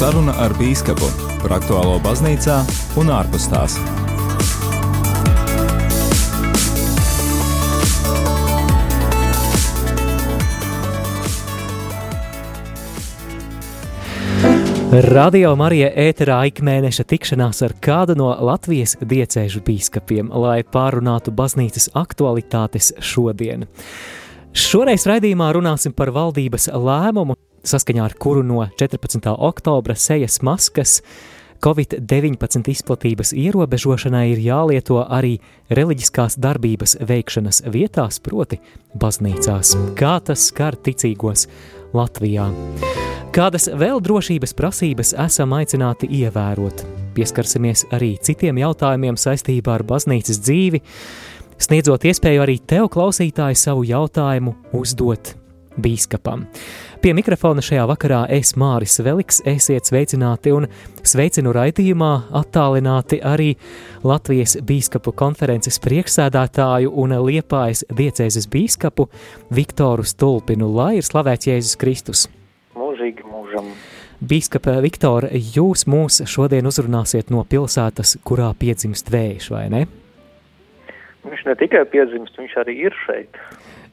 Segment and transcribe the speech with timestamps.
[0.00, 1.04] Saruna ar Bīskapu
[1.42, 2.54] par aktuālo baznīcā
[2.96, 3.74] un ārpus tās.
[15.04, 22.94] Radio Marija ēterā ikmēneša tikšanās ar kādu no Latvijas diecēžu bīskapiem, lai pārunātu baznīcas aktualitātes
[23.04, 23.68] šodien.
[24.56, 29.28] Šoreiz raidījumā runāsim par valdības lēmumu, saskaņā ar kuru no 14.
[29.36, 31.00] oktobra sejas maskas
[31.60, 35.34] Covid-19 izplatības ierobežošanai ir jālieto arī
[35.68, 38.56] reliģiskās darbības veikšanas vietās, proti
[38.96, 39.74] baznīcās.
[39.98, 41.50] Kā tas skar ticīgos
[41.92, 42.48] Latvijā?
[43.36, 46.80] Kādas vēl drošības prasības esam aicināti ievērot?
[47.14, 50.80] Pieskarsimies arī citiem jautājumiem saistībā ar baznīcas dzīvi,
[51.60, 55.34] sniedzot iespēju arī tev, klausītāji, savu jautājumu uzdot
[55.78, 56.48] bīskapam.
[57.00, 60.66] Pie mikrofona šajā vakarā es Māris Veliks, esiet sveicināti un
[61.00, 63.54] sveicinu raidījumā attālināti arī
[64.04, 69.08] Latvijas bīskapu konferences priekšsēdētāju un Liepājas diecēzes bīskapu
[69.48, 72.26] Viktoru Stulpinu, lai ir slavēts Jēzus Kristus.
[72.76, 73.72] Mūžīgi mūžam.
[74.20, 79.86] Bīskapa Viktora, jūs mūs šodien uzrunāsiet no pilsētas, kurā piedzimst vējš, vai ne?
[81.24, 83.40] Viņš ne tikai piedzimst, viņš arī ir šeit.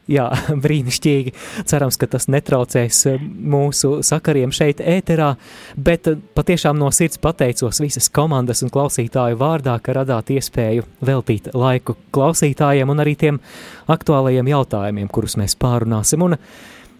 [0.07, 0.27] Jā,
[0.63, 1.33] brīnišķīgi.
[1.67, 5.33] Cerams, ka tas netraucēs eh, mūsu sakariem šeit ēterā,
[5.75, 11.51] bet eh, patiešām no sirds pateicos visas komandas un klausītāju vārdā, ka radāt iespēju veltīt
[11.57, 13.43] laiku klausītājiem un arī tiem
[13.91, 16.23] aktuālajiem jautājumiem, kurus mēs pārunāsim.
[16.29, 16.39] Un,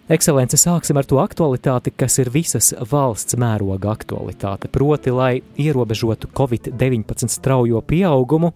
[0.08, 7.28] Ekscelence, sāksim ar to aktualitāti, kas ir visas valsts mēroga aktualitāte, proti, lai ierobežotu Covid-19
[7.28, 8.54] straujo pieaugumu,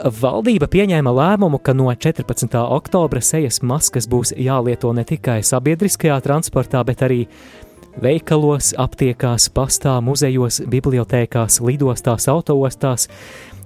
[0.00, 2.54] Valdība pieņēma lēmumu, ka no 14.
[2.56, 7.26] oktobra sejas maskas būs jālieto ne tikai sabiedriskajā transportā, bet arī
[8.00, 13.08] veikalos, aptiekās, pastā, muzejos, bibliotēkās, lidostās, autoostās,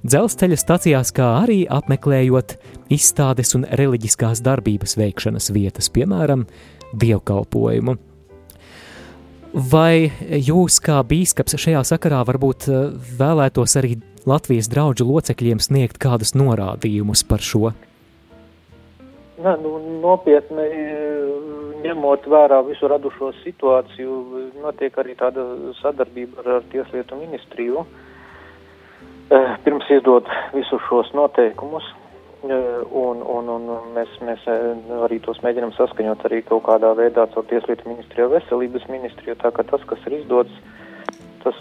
[0.03, 2.57] dzelzceļa stacijās, kā arī apmeklējot
[2.95, 6.49] izstādes un reliģiskās darbības veikšanas vietas, piemēram,
[6.99, 7.99] dievkalpojumu.
[9.55, 10.11] Vai
[10.43, 12.87] jūs, kā bīskaps, šajā sakarā varbūt eh,
[13.21, 17.71] vēlētos arī Latvijas draugu locekļiem sniegt kādus norādījumus par šo?
[19.45, 20.65] Nē, nu, nopietni
[21.85, 24.17] ņemot vērā visu radušo situāciju,
[24.65, 25.45] notiek arī tāda
[25.83, 27.85] sadarbība ar, ar Tieslietu ministriju.
[29.31, 32.04] Eh, pirms izdot visus šos noteikumus, eh,
[32.51, 34.63] un, un, un mēs, mēs eh,
[35.07, 39.65] arī tos mēģinam saskaņot arī kaut kādā veidā caur Tieslietu ministriju, veselības ministriju, tā ka
[39.69, 40.57] tas, kas ir izdots,
[41.45, 41.59] tas,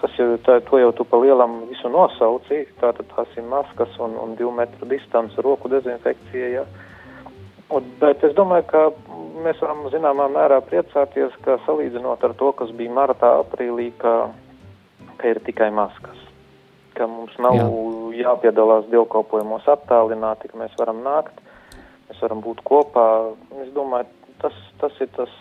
[0.00, 4.16] tas jau, tā, to jau tu pa lielam visu nosauci, tātad tās ir maskas un,
[4.18, 6.66] un divu metru distance, roku dezinfekcija, ja.
[7.72, 8.84] Un, bet es domāju, ka
[9.44, 14.16] mēs varam zināmā mērā priecāties, ka salīdzinot ar to, kas bija martā, aprīlī, ka,
[15.18, 16.20] ka ir tikai maskas,
[16.98, 17.68] ka mums nav Jā.
[18.18, 21.40] Jāpiedalās dievkalpojumos attālināti, ka mēs varam nākt,
[22.10, 23.06] mēs varam būt kopā.
[23.64, 24.08] Es domāju,
[24.42, 25.32] tas, tas ir tas,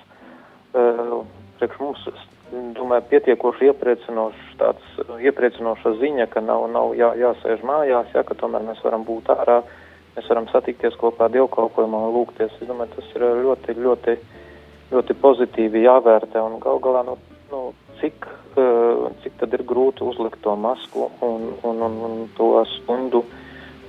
[0.76, 1.22] uh,
[1.60, 2.06] priekš mums
[2.52, 4.88] domāju, pietiekoši iepriecinošs tāds,
[5.24, 9.62] iepriecinoša ziņa, ka nav, nav jā, jāsēž mājās, ja, ka tomēr mēs varam būt ārā,
[10.18, 12.54] mēs varam satikties kopā dievkalpojumā un lūgties.
[12.60, 14.18] Es domāju, tas ir ļoti, ļoti,
[14.92, 17.18] ļoti pozitīvi jāvērtē un gal galā, nu,
[17.52, 17.62] nu
[18.02, 18.28] cik,
[19.24, 23.24] cik tad ir grūti uzlikt to masku un, un, un, un to stundu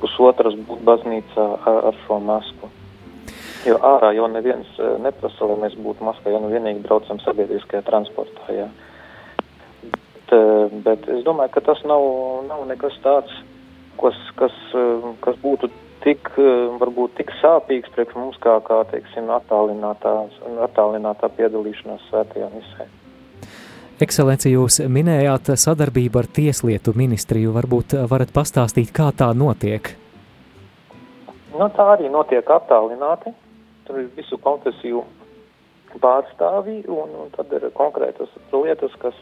[0.02, 2.70] pusotras būt baznīcā ar, šo masku.
[3.62, 7.84] Jo ārā jau neviens eh, neprasa, lai mēs būtu maskā, ja nu vienīgi braucam sabiedriskajā
[7.86, 8.48] transportā.
[8.50, 8.66] Jā.
[9.84, 12.02] Bet, eh, bet es domāju, ka tas nav,
[12.48, 13.36] nav nekas tāds,
[14.02, 15.70] kas, kas, eh, kas būtu
[16.04, 16.32] tik,
[16.80, 20.14] varbūt tik sāpīgs priekš mums, kā, kā teiksim, attālinātā,
[20.66, 22.88] attālinātā piedalīšanās svētajā misē.
[24.02, 27.52] Ekscelenci, jūs minējāt sadarbību ar Tieslietu ministriju.
[27.54, 29.92] Varbūt varat pastāstīt, kā tā notiek?
[31.52, 33.34] Nu, tā arī notiek attālināti
[33.86, 35.02] tur ir visu konfesiju
[36.02, 39.16] pārstāvji, un, un tad ir konkrētas lietas, kas,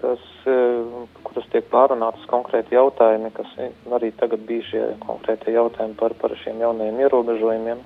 [0.00, 3.50] kas, eh, kuras tiek pārunātas konkrēti jautājumi, kas
[3.96, 7.84] arī tagad bija šie konkrētie jautājumi par, par šiem jaunajiem ierobežojumiem.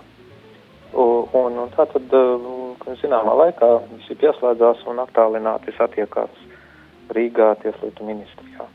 [0.99, 6.45] Un, un tā tad, eh, zināmā laikā, visi pieslēdzās un attālināti satiekās
[7.09, 8.67] Rīgā tieslietu ministrijā.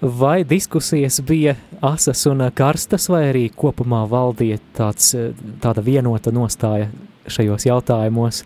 [0.00, 5.14] Vai diskusijas bija asas un karstas, vai arī kopumā valdīja tāds,
[5.62, 6.90] tāda vienota nostāja
[7.26, 8.42] šajos jautājumos?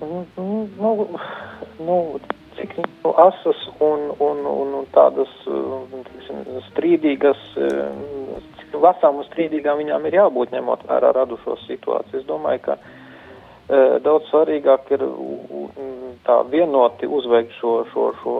[0.00, 1.08] Nu, nu,
[1.78, 1.96] nu,
[2.60, 6.40] cik nu, asas un, un, un, un tādas tiksim,
[6.70, 7.40] strīdīgas,
[8.60, 12.20] cik vasām un strīdīgām viņām ir jābūt ņemot vērā radušos situāciju.
[12.20, 12.78] Es domāju, ka
[14.04, 15.06] daudz svarīgāk ir
[16.26, 18.36] tā vienoti uzveikt šo, šo, šo,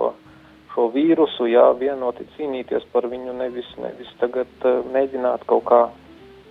[0.74, 5.82] šo vīrusu, jā, vienoti cīnīties par viņu, nevis, nevis tagad uh, mēģināt kaut kā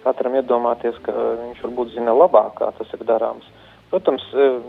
[0.05, 3.47] katram iedomāties, ka viņš varbūt zina labāk, kā tas ir darāms.
[3.91, 4.63] Protams, uh,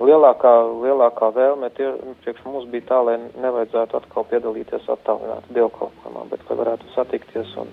[0.00, 0.52] lielākā,
[0.84, 1.90] lielākā vēlme tie,
[2.24, 7.72] priekš mums bija tā, lai nevajadzētu atkal piedalīties attālināti dievkalpojumā, bet lai varētu satikties un,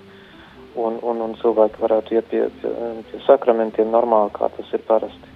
[0.75, 2.73] un, un, un cilvēki varētu iet pie, pie,
[3.09, 5.31] pie sakramentiem normāli, kā tas ir parasti.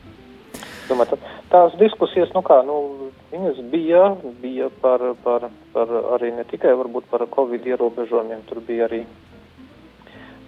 [0.85, 2.75] Domāju, tā, tās diskusijas, nu kā, nu,
[3.31, 4.03] viņas bija,
[4.41, 9.01] bija par, par, par arī ne tikai varbūt par Covid ierobežojumiem, tur bija arī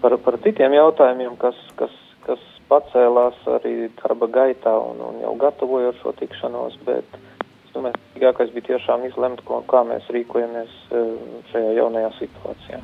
[0.02, 1.96] par, par citiem jautājumiem, kas, kas,
[2.28, 8.54] kas pacēlās arī darba gaitā un, un jau gatavojot šo tikšanos, bet es domāju, svarīgākais
[8.56, 11.12] bija tiešām izlemt, ko, kā mēs rīkojamies eh,
[11.54, 12.82] šajā jaunajā situācijā.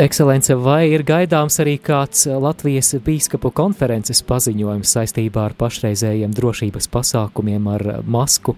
[0.00, 7.68] Ekscelence, vai ir gaidāms arī kāds Latvijas bīskapu konferences paziņojums saistībā ar pašreizējiem drošības pasākumiem
[7.68, 8.54] ar masku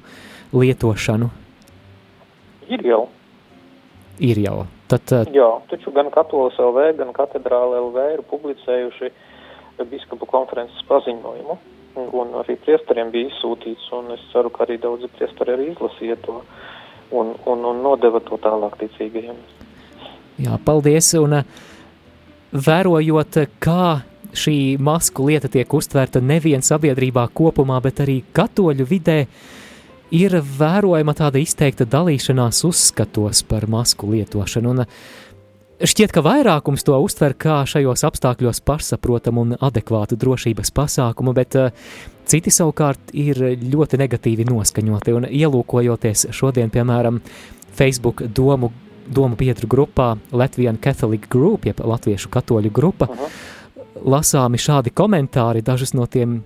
[0.54, 1.32] lietošanu?
[2.70, 3.02] Ir jau.
[4.22, 4.62] Ir jau.
[4.92, 9.28] Tad, Jā, taču gan Katolis LV, gan Katedrāla LV ir publicējuši uh,
[9.90, 11.56] biskupu konferences paziņojumu,
[12.20, 16.38] un arī priesteriem bija izsūtīts, un es ceru, ka arī daudzi priesteri arī izlasīja to
[17.12, 19.36] un, un, un nodeva to tālāk ticīgajiem.
[20.42, 21.50] Jā, paldies, un eh,
[22.52, 23.88] vērojot, kā
[24.32, 29.18] šī masku lieta tiek uztvērta nevien sabiedrībā kopumā, bet arī katoļu vidē,
[30.12, 34.84] ir vērojama tāda izteikta dalīšanās uzskatos par masku lietošanu, un
[35.80, 41.72] Šķiet, ka vairākums to uztver kā šajos apstākļos pašsaprotamu un adekvātu drošības pasākumu, bet uh,
[42.28, 45.16] citi savukārt ir ļoti negatīvi noskaņoti.
[45.16, 47.18] Un ielūkojoties šodien, piemēram,
[47.72, 48.70] Facebook domu,
[49.08, 53.42] domu biedru grupā Latvian Catholic Group, jeb Latviešu katoļu grupa, -huh.
[54.04, 56.42] lasāmi šādi komentāri, dažus no tiem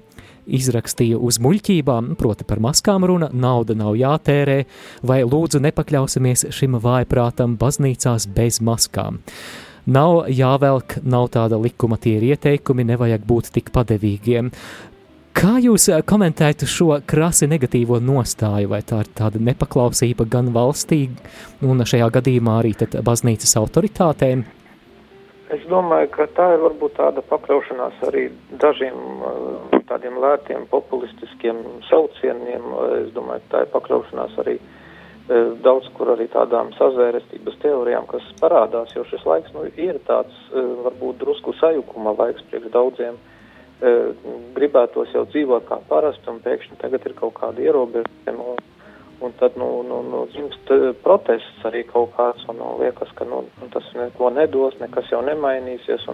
[0.47, 4.59] izrakstīja uz muļķībām, proti par maskām runa, nauda nav jātērē,
[5.07, 9.21] vai lūdzu nepakļausimies šim vājprātam baznīcās bez maskām.
[9.87, 14.51] Nav jāvelk, nav tāda likuma, tie ir ieteikumi, nevajag būt tik padevīgiem.
[15.37, 21.11] Kā jūs komentētu šo krasi negatīvo nostāju, vai tā ir tāda nepaklausība gan valstī,
[21.61, 22.73] un šajā gadījumā arī
[23.05, 24.47] baznīcas autoritātēm?
[25.55, 28.25] Es domāju, ka tā ir varbūt tāda pakļaušanās arī
[28.59, 32.67] dažiem uh, tādiem lētiem populistiskiem saucieniem.
[33.05, 38.27] Es domāju, ka tā ir pakļaušanās arī uh, daudz kur arī tādām sazvērestības teorijām, kas
[38.43, 43.23] parādās, jo šis laiks nu, ir tāds uh, varbūt drusku sajukuma laiks priekš daudziem.
[44.57, 48.55] Gribētos jau dzīvot kā parasti un pēkšņi tagad ir kaut kādi ierobežojumi
[49.19, 53.25] Un tad, nu, nu, nu dzimst eh, protests arī kaut kāds, un nu, liekas, ka
[53.25, 56.05] nu, nu, tas neko nedos, nekas jau nemainīsies.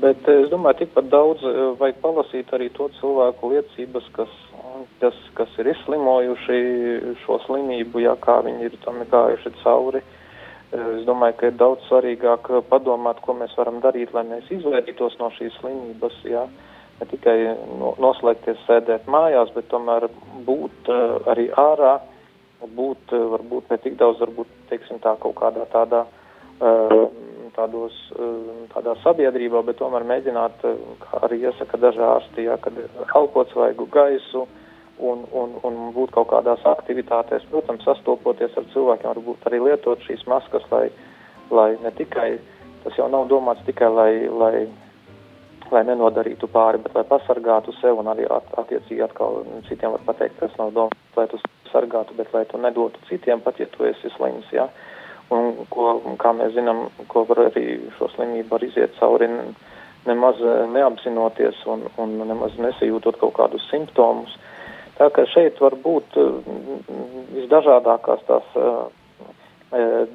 [0.00, 4.32] Bet eh, es domāju, tikpat daudz eh, vajag palasīt arī to cilvēku liecības, kas,
[5.02, 6.62] kas, kas ir izslimojuši
[7.26, 10.00] šo slimību, ja kā viņi ir tam gājuši cauri.
[10.70, 15.32] Es domāju, ka ir daudz svarīgāk padomāt, ko mēs varam darīt, lai mēs izvairītos no
[15.36, 16.20] šīs slimības.
[16.30, 16.46] Ja
[17.00, 17.36] ne tikai
[18.00, 20.08] noslēgties, sēdēt mājās, bet tomēr
[20.46, 21.98] būt uh, arī ārā,
[22.76, 26.04] būt uh, varbūt ne tik daudz, varbūt, teiksim tā, kaut kādā tādā,
[26.60, 27.08] uh,
[27.56, 27.96] tādos,
[28.74, 30.62] tādā sabiedrībā, bet tomēr mēģināt,
[31.02, 32.76] kā arī iesaka daži ārsti, jā, kad
[33.16, 34.44] elpot svaigu gaisu
[35.00, 40.26] un, un, un būt kaut kādās aktivitātēs, protams, sastopoties ar cilvēkiem, varbūt arī lietot šīs
[40.30, 40.86] maskas, lai,
[41.50, 42.30] lai ne tikai,
[42.84, 44.54] tas jau nav domāts tikai, lai, lai
[45.74, 50.38] lai nenodarītu pāri, bet lai pasargātu sev un arī at, attiecīgi atkal citiem var pateikt,
[50.40, 54.12] tas nav domāts, lai tu sargātu, bet lai tu nedotu citiem, pat ja tu esi
[54.16, 54.68] slims, jā.
[55.30, 57.66] Un ko, kā mēs zinām, ko var arī
[57.98, 59.28] šo slimību var iziet cauri
[60.08, 60.40] nemaz
[60.74, 64.34] neapzinoties un, un nemaz nesajūtot kaut kādus simptomus.
[64.98, 66.18] Tā ka šeit var būt
[67.36, 68.64] visdažādākās tās E,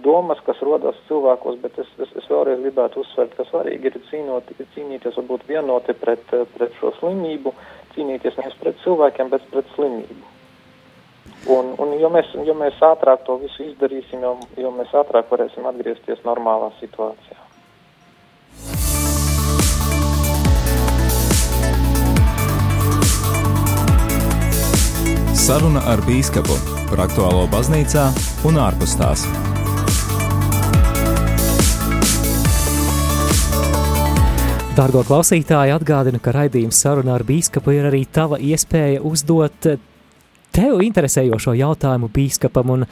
[0.04, 4.52] domas, kas rodas cilvēkos, bet es, es, es vēlreiz gribētu uzsvērt, ka svarīgi ir cīnot,
[4.76, 6.26] cīnīties varbūt vienoti pret,
[6.58, 7.54] pret šo slimību,
[7.96, 10.34] cīnīties nevis pret cilvēkiem, bet pret slimību.
[11.56, 15.68] Un, un jo, mēs, jo mēs ātrāk to visu izdarīsim, jo, jo mēs ātrāk varēsim
[15.70, 17.40] atgriezties normālā situācijā.
[25.46, 26.56] Saruna ar bīskapu
[26.90, 28.10] par aktuālo baznīcā
[28.50, 29.28] un ārpus tās.
[34.76, 39.68] Dārgo klausītāji, atgādinu, ka raidījums sarunā ar bīskapu ir arī tava iespēja uzdot
[40.52, 42.84] tev interesējošo jautājumu bīskapam, un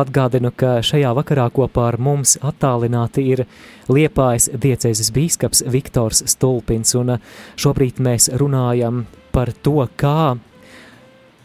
[0.00, 3.44] atgādinu, ka šajā vakarā kopā ar mums attālināti ir
[3.92, 7.18] Liepājas diecēzes bīskaps Viktors Stulpins, un
[7.60, 9.04] šobrīd mēs runājam
[9.36, 10.38] par to, kā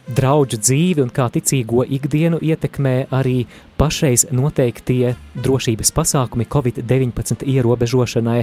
[0.08, 3.42] draudžu dzīvi un kā ticīgo ikdienu ietekmē arī
[3.76, 8.42] pašreiz noteiktie drošības pasākumi Covid-19 ierobežošanai.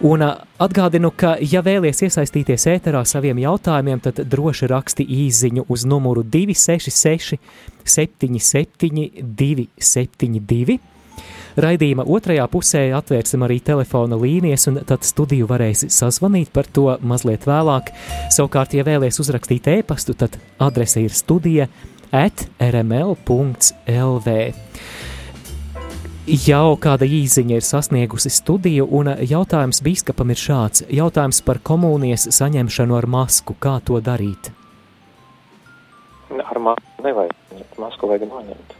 [0.00, 6.22] Un atgādinu, ka, ja vēlaties iesaistīties ēterā saviem jautājumiem, tad droši raksti īsiņu uz numuru
[6.24, 7.36] 266,
[7.84, 10.78] 77, 272.
[11.60, 17.44] Raidījuma otrajā pusē atvērsim arī telefona līnijas, un tad studiju varēs sazvanīt par to mazliet
[17.50, 17.92] vēlāk.
[18.32, 21.68] Savukārt, ja vēlaties uzrakstīt e-pastu, tad adrese ir studija
[22.08, 24.38] at rml.lv.
[26.30, 30.84] Jau kāda īziņa ir sasniegusi studiju, un jautājums biskupam ir šāds.
[30.86, 33.56] Jautājums par komunijas saņemšanu ar masku.
[33.58, 34.52] Kā to darīt?
[36.30, 37.34] Ar masku nevajag.
[37.82, 38.76] Masku vajag noņemt.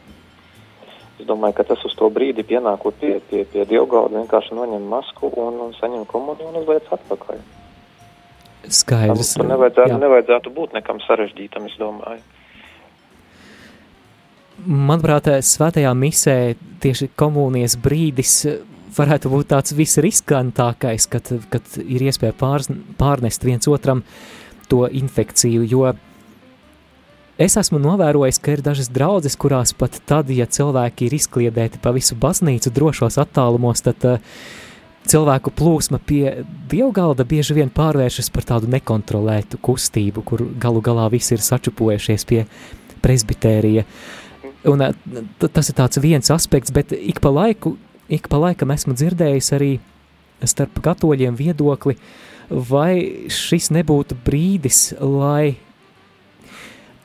[1.19, 5.33] Es domāju, ka tas uz to brīdi pienākot pie, pie, pie dievgalda vienkārši noņem masku
[5.35, 7.43] un, un saņem komuniju un uzliec atpakaļ.
[8.71, 9.35] Skaidrs.
[9.41, 9.99] Tam nevajadzētu, jā.
[10.05, 12.23] nevajadzētu būt nekam sarežģītam, es domāju.
[14.67, 16.37] Manuprāt, svētajā misē
[16.83, 18.35] tieši komunijas brīdis
[18.97, 24.05] varētu būt tāds visriskantākais, kad, kad ir iespēja pārs, pārnest viens otram
[24.71, 25.91] to infekciju, jo
[27.41, 31.89] Es esmu novērojis, ka ir dažas draudzes, kurās pat tad, ja cilvēki ir izkliedēti pa
[31.97, 34.35] visu baznīcu drošos attālumos, tad uh,
[35.09, 41.33] cilvēku plūsma pie dievgalda bieži vien pārvēršas par tādu nekontrolētu kustību, kur galu galā visi
[41.37, 42.45] ir sačupojušies pie
[43.01, 43.87] presbitērija.
[44.69, 44.93] Un uh,
[45.49, 47.77] tas ir tāds viens aspekts, bet ik pa laiku,
[48.13, 49.73] ik pa laikam esmu dzirdējis arī
[50.45, 51.97] starp katoļiem viedokli,
[52.51, 55.57] vai šis nebūtu brīdis, lai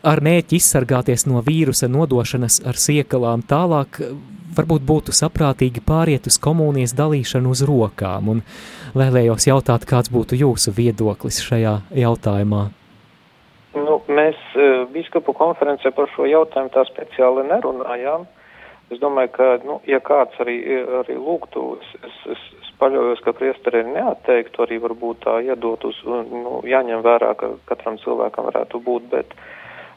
[0.06, 4.00] ar mērķi izsargāties no vīrusa nodošanas ar siekalām tālāk,
[4.56, 8.44] varbūt būtu saprātīgi pāriet uz komunijas dalīšanu uz rokām, un
[8.96, 12.68] vēlējos jautāt, kāds būtu jūsu viedoklis šajā jautājumā.
[14.08, 18.28] Mēs uh, biskupu konferencē par šo jautājumu tā speciāli nerunājām.
[18.94, 20.60] Es domāju, ka, nu, ja kāds arī,
[21.02, 26.04] arī lūgtu, es, es, es, es paļaujos, ka priesteri neatteiktu, arī varbūt tā iedot uz,
[26.06, 29.34] nu, jāņem vērā, ka katram cilvēkam varētu būt, bet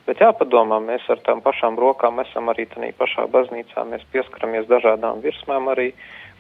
[0.09, 5.21] Bet jāpadomā, mēs ar tām pašām rokām esam arī tādā pašā baznīcā, mēs pieskaramies dažādām
[5.21, 5.91] virsmām arī,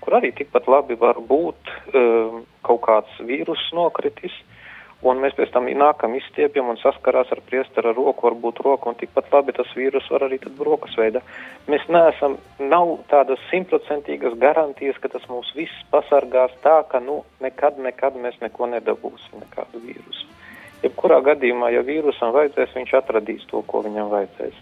[0.00, 4.32] kur arī tikpat labi var būt um, kaut kāds vīrus nokritis,
[5.06, 9.30] un mēs pēc tam nākam izstiepjam un saskarās ar priestara roku, varbūt roku, un tikpat
[9.32, 11.22] labi tas vīrus var arī tad brokas veidā.
[11.70, 17.78] Mēs neesam, nav tādas simtprocentīgas garantijas, ka tas mūs viss pasargās tā, ka, nu, nekad,
[17.78, 20.26] nekad mēs neko nedabūsim, nekādu vīrusu.
[20.82, 24.58] Jebkurā gadījumā, ja vīrusam vajadzēs, viņš atradīs to, ko viņam vajadzēs.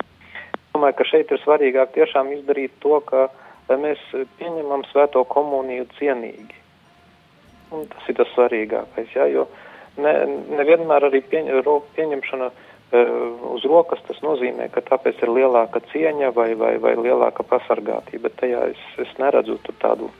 [0.76, 3.28] Domāju, ka šeit ir svarīgāk tiešām izdarīt to, ka
[3.81, 4.00] mēs
[4.38, 6.64] pieņemam svēto komuniju cienīgi.
[7.75, 9.47] Un tas ir tas svarīgākais, jā, jo
[10.00, 10.15] ne,
[10.59, 11.50] nevienmēr arī pieņ,
[11.97, 13.03] pieņemšana e,
[13.57, 18.33] uz rokas tas nozīmē, ka tāpēc ir lielāka cieņa vai, vai, vai lielāka pasargātība.
[18.41, 20.11] Tajā es, es neredzu tādu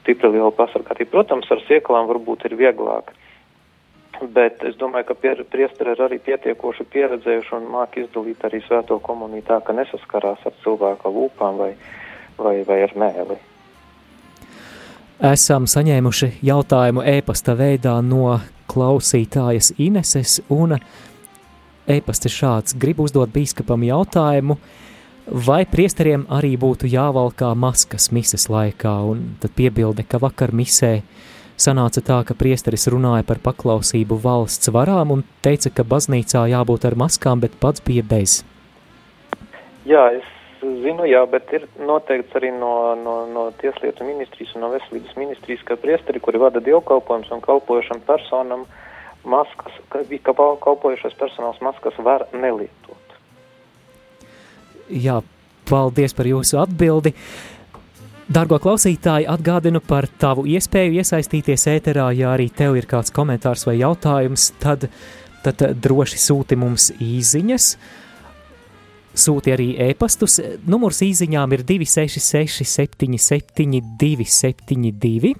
[0.00, 1.12] stipri lielu pasargātību.
[1.12, 3.12] Protams, ar sieklām varbūt ir vieglāk.
[4.32, 5.16] Bet es domāju, ka
[5.52, 10.56] priesteri ir arī pietiekoši pieredzējuši un māk izdalīt arī svēto komuniju tā, ka nesaskarās ar
[10.62, 11.74] cilvēka lūpām vai,
[12.38, 13.36] vai, vai ar mēli.
[15.26, 18.38] Esam saņēmuši jautājumu e-pasta veidā no
[18.70, 20.76] klausītājas Ineses, un
[21.86, 22.76] e-pasts ir šāds.
[22.80, 24.58] Gribu uzdot bīskapam jautājumu,
[25.46, 31.00] vai priesteriem arī būtu jāvalkā maskas mises laikā, un tad piebilde, ka vakar misē
[31.56, 36.98] Sanāca tā, ka priesteris runāja par paklausību valsts varām un teica, ka baznīcā jābūt ar
[37.00, 38.42] maskām, bet pats bija bez.
[39.88, 40.35] Jā, es
[40.82, 45.64] zinu, jā, bet ir noteikts arī no, no, no Tieslietu ministrijas un no Veselības ministrijas,
[45.68, 48.66] ka priesteri, kuri vada dievkalpojums un kalpojušam personam,
[49.24, 53.18] maskas, ka, ka kalpojušais personāls maskas var nelietot.
[54.86, 55.20] Jā,
[55.66, 57.14] paldies par jūsu atbildi.
[57.16, 57.56] Uh,
[58.26, 62.08] Dargo klausītāji, atgādinu par tavu iespēju iesaistīties ēterā.
[62.18, 64.88] Ja arī tev ir kāds komentārs vai jautājums, tad,
[65.46, 67.68] tad droši sūti mums īsiņas.
[69.16, 70.38] Sūti arī e-pastus.
[70.68, 75.32] Numurs īsiņām ir 266, 77, 272.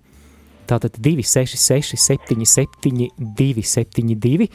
[0.66, 4.48] Tātad 266, 77, 272.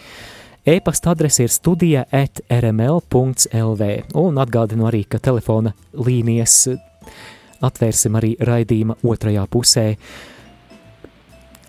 [0.65, 3.91] E-pasta adrese ir studija at rml.lv.
[4.21, 6.57] Un atgādinu arī, ka telefona līnijas
[7.61, 9.85] atvērsim arī raidījuma otrajā pusē.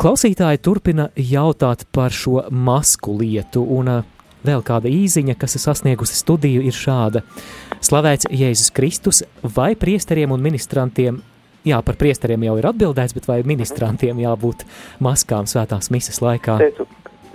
[0.00, 3.92] Klausītāji turpina jautāt par šo masku lietu, un
[4.46, 7.22] vēl kāda īziņa, kas ir sasniegusi studiju, ir šāda.
[7.82, 11.22] Slavēts Jēzus Kristus vai priesteriem un ministrantiem
[11.62, 14.64] Jā, par priesteriem jau ir atbildēts, bet vai ministrantiem jābūt
[15.02, 16.56] maskām svētās misas laikā?
[16.58, 16.88] Teicu,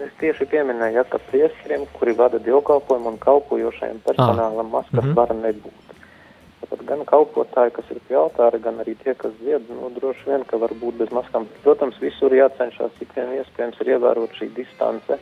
[0.03, 5.15] es tieši pieminēja, ka priesteriem, kuri vada dievkalpojumu un kalpojošajiem personālam, maskas mm -hmm.
[5.15, 5.87] var nebūt.
[6.59, 10.43] Tātad gan kalpotāji, kas ir pie altāra, gan arī tie, kas dzied, nu, droši vien,
[10.43, 11.47] ka var būt bez maskām.
[11.63, 15.19] Protams, visur jācenšas, cik vien iespējams ir ievērot šī distance,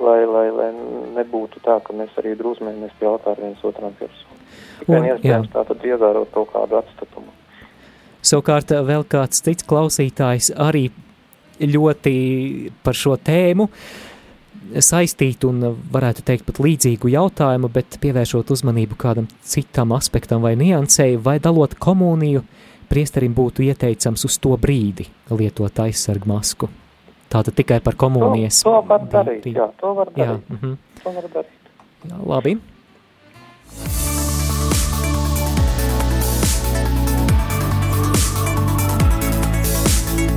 [0.00, 0.68] lai, lai, lai
[1.16, 4.38] nebūtu tā, ka mēs arī drūzmējamies pie altāra viens otram virsū.
[4.86, 7.32] Vien iespējams tā tad ievērot kaut kādu atstatumu.
[8.26, 10.88] Savukārt vēl kāds cits klausītājs arī
[11.62, 12.12] ļoti
[12.84, 13.68] par šo tēmu
[14.82, 21.20] saistītu un varētu teikt pat līdzīgu jautājumu, bet pievēršot uzmanību kādam citam aspektam vai niansēji,
[21.22, 22.42] vai dalot komuniju,
[22.90, 26.70] priesterim būtu ieteicams uz to brīdi lietot aizsargu masku.
[27.28, 28.62] Tātad tikai par komunijas.
[28.62, 30.22] To, to var darīt, jā, to var darīt.
[30.22, 30.76] Jā, mm -hmm.
[31.02, 31.54] to var darīt.
[32.06, 32.58] Jā, labi.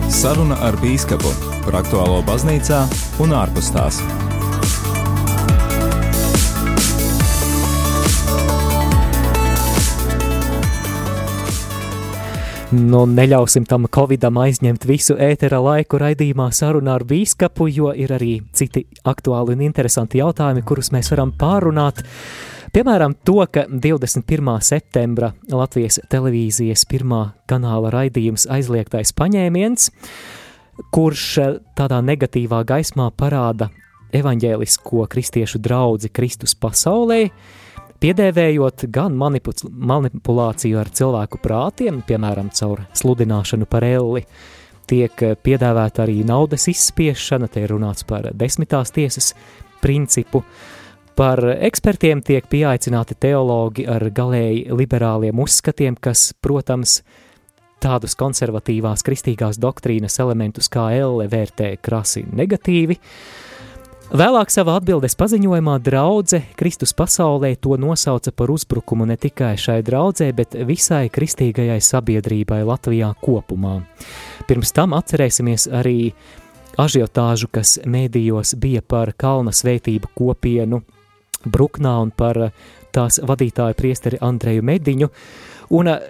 [0.09, 1.31] Saruna ar bīskapu
[1.63, 2.81] par aktuālo baznīcā
[3.23, 4.01] un ārpus tās.
[12.69, 18.35] Nu, neļausim tam covidam aizņemt visu ētera laiku raidījumā sarunā ar bīskapu, jo ir arī
[18.53, 22.03] citi aktuāli un interesanti jautājumi, kurus mēs varam pārunāt.
[22.69, 24.51] Piemēram, to, ka 21.
[24.61, 29.89] septembra Latvijas televīzijas pirmā kanāla raidījums aizliegtais paņēmiens,
[30.93, 33.71] kurš eh, tādā negatīvā gaismā parāda
[34.13, 37.31] evaņģēlisko kristiešu draudzi Kristus pasaulē,
[37.99, 44.25] piedēvējot gan manipulāciju ar cilvēku prātiem, piemēram, caur sludināšanu par elli,
[44.89, 49.33] tiek piedāvāta arī naudas izspiešana, te ir runāts par desmitās tiesas
[49.83, 50.79] principu, uh,
[51.19, 57.01] Par ekspertiem tiek pieaicināti teologi ar galēji liberāliem uzskatiem, kas, protams,
[57.83, 62.95] tādus konservatīvās kristīgās doktrīnas elementus kā elle vērtē krasi negatīvi.
[64.09, 70.31] Vēlāk savā atbildes paziņojumā draudze Kristus pasaulē to nosauca par uzbrukumu ne tikai šai draudzē,
[70.33, 73.79] bet visai kristīgajai sabiedrībai Latvijā kopumā.
[74.49, 76.13] Pirms tam atcerēsimies arī
[76.79, 80.81] ažiotāžu, kas mēdījos bija par kalna svētību kopienu–
[81.45, 82.49] Bruknā un par
[82.95, 85.09] tās vadītāju priesteri Andreju Mediņu.
[85.77, 86.07] Un eh,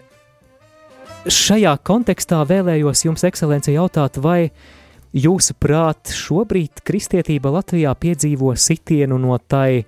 [1.30, 4.50] šajā kontekstā vēlējos jums, ekscelence, jautāt, vai
[5.16, 9.86] jūsuprāt šobrīd kristietība Latvijā piedzīvo sitienu no tai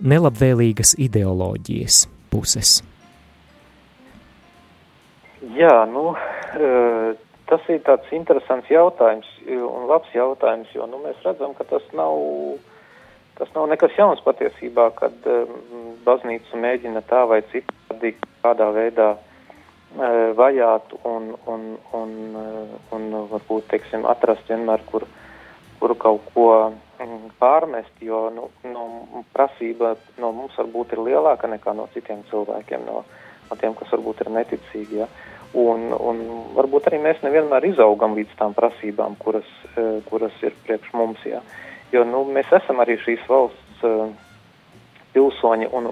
[0.00, 2.80] nelabvēlīgas ideoloģijas puses?
[5.56, 7.16] Jā, nu, eh,
[7.50, 12.18] tas ir tāds interesants jautājums un labs jautājums, jo nu, mēs redzam, ka tas nav
[13.40, 18.10] Tas nav nekas jauns patiesībā, kad um, baznīca mēģina tā vai citādi
[18.44, 19.29] kādā veidā uh,
[19.96, 22.12] vajāt un, un, un,
[22.94, 25.06] un varbūt, teiksim, atrast vienmēr, kur,
[25.80, 31.74] kur kaut ko um, pārmest, jo nu, nu, prasība no mums varbūt ir lielāka nekā
[31.74, 33.04] no citiem cilvēkiem, no,
[33.50, 35.02] no tiem, kas varbūt ir neticīgi.
[35.02, 35.10] Ja?
[35.58, 36.22] Un, un
[36.54, 39.48] varbūt arī mēs nevienmēr izaugam līdz tām prasībām, kuras,
[40.06, 41.24] kuras ir priekš mums.
[41.26, 41.42] Ja?
[41.90, 43.82] Jo nu, mēs esam arī šīs valsts
[45.14, 45.88] pilsoņi, un,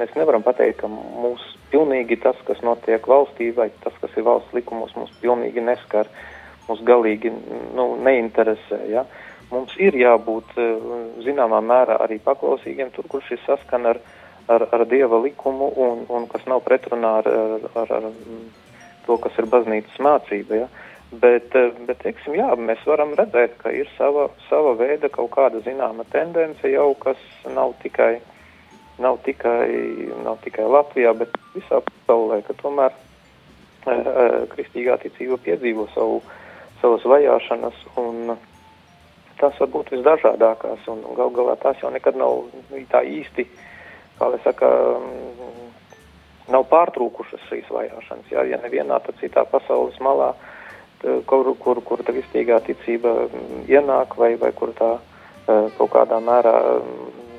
[0.00, 4.54] mēs nevaram pateikt, ka mūs pilnīgi tas, kas notiek valstī, vai tas, kas ir valsts
[4.56, 6.08] likumos, mūs pilnīgi neskar,
[6.68, 7.32] mūs galīgi
[7.76, 8.80] nu, neinteresē.
[8.92, 9.04] Ja?
[9.52, 10.92] Mums ir jābūt uh,
[11.24, 14.00] zināmā mērā arī paklausīgiem tur, kur šis saskan ar,
[14.48, 17.28] ar, ar Dieva likumu un, un kas nav pretrunā ar,
[17.76, 18.08] ar, ar,
[19.06, 20.64] to, kas ir baznīcas mācība.
[20.64, 20.70] Ja?
[21.12, 25.60] Bet, eh, bet teiksim, jā, mēs varam redzēt, ka ir sava, sava veida kaut kāda
[25.60, 27.20] zināma tendence jau, kas
[27.52, 28.14] nav tikai,
[29.00, 29.68] nav tikai,
[30.24, 33.96] nav tikai Latvijā, bet visā pasaulē, ka tomēr e,
[34.52, 36.20] kristīgā ticība piedzīvo savu,
[36.82, 38.34] savas vajāšanas un
[39.40, 42.44] tas var būt visdažādākās un gal galā tās jau nekad nav
[42.92, 43.46] tā īsti,
[44.18, 44.68] kā lai saka,
[46.52, 50.34] nav pārtrūkušas šīs vajāšanas, jā, ja nevienā, tad citā pasaules malā
[51.02, 56.54] kur, kur, kur kristīgā ticība mm, ienāk vai, vai kur tā eh, kaut kādā mērā
[56.78, 57.31] mm,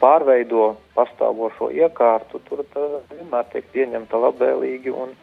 [0.00, 2.64] pārveido pastāvošo iekārtu, tur
[3.10, 5.14] vienmēr tiek pieņemta labvēlīgi un,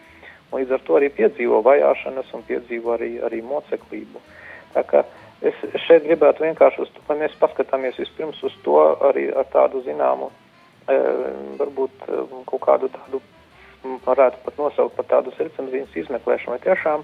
[0.51, 4.21] un līdz ar to arī piedzīvo vajāšanas un piedzīvo arī, arī moceklību.
[4.73, 5.03] Tā kā
[5.45, 10.31] es šeit gribētu vienkārši uz lai mēs paskatāmies vispirms uz to arī ar tādu zināmu,
[10.87, 10.97] e,
[11.59, 13.21] varbūt e, kaut kādu tādu
[13.83, 17.03] varētu pat nosaukt par tādu sirdsapziņas izmeklēšanu, vai tiešām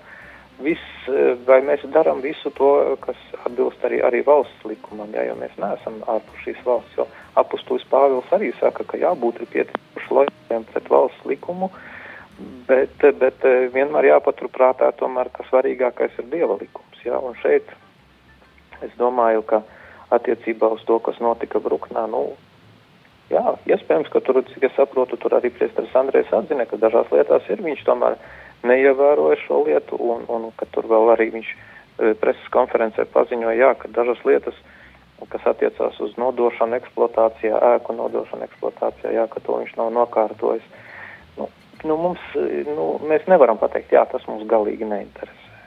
[0.64, 2.72] viss, e, vai mēs darām visu to,
[3.04, 7.08] kas atbilst arī, arī valsts likumam, ja, jo mēs neesam ārpus šīs valsts, jo
[7.40, 11.72] apustulis Pāvils arī saka, ka jābūt ir pietiekoši lojāliem pret valsts likumu,
[12.68, 17.72] bet, bet e, vienmēr jāpaturprātā tomēr, ka svarīgākais ir Dieva likums, ja, un šeit
[18.86, 19.64] es domāju, ka
[20.16, 22.34] attiecībā uz to, kas notika Bruknā, nu,
[23.32, 27.50] jā, iespējams, ka tur, cik es saprotu, tur arī priesteris Andrēs atzina, ka dažās lietās
[27.52, 28.18] ir viņš tomēr
[28.68, 33.72] neievēroja šo lietu, un, un ka tur vēl arī viņš e, preses konferencē paziņoja, jā,
[33.80, 34.58] ka dažas lietas,
[35.30, 40.66] kas attiecās uz nodošanu eksploatācijā, ēku nodošanu eksploatācijā, jā, ka to viņš nav nokārtojis.
[41.38, 41.50] Nu,
[41.84, 42.24] nu, mums,
[42.70, 45.58] nu, mēs nevaram pateikt, jā, tas mums galīgi neinteresē.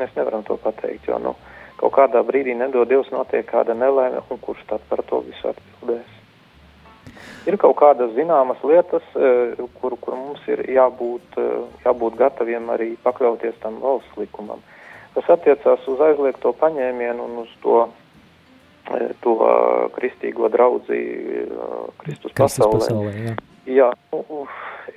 [0.00, 1.34] Mēs nevaram to pateikt, jo, nu,
[1.80, 6.19] kaut kādā brīdī nedod Dievs notiek kāda nelaime, un kurš tad par to visu atbildēs.
[7.48, 12.90] Ir kaut kādas zināmas lietas, eh, kur, kur mums ir jābūt, eh, jābūt gataviem arī
[13.04, 14.60] pakļauties tam valsts likumam.
[15.14, 17.88] Tas attiecās uz aizliegto paņēmienu un uz to,
[18.92, 19.36] eh, to
[19.96, 21.00] kristīgo draudzi
[21.98, 22.78] Kristus, Kristus pasaulē.
[22.78, 23.34] pasaulē jā.
[23.66, 24.46] jā nu,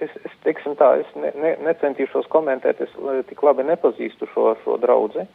[0.02, 2.92] es, es teiksim tā, es ne, ne, necentīšos komentēt, es
[3.30, 5.28] tik labi nepazīstu šo, šo draudzi.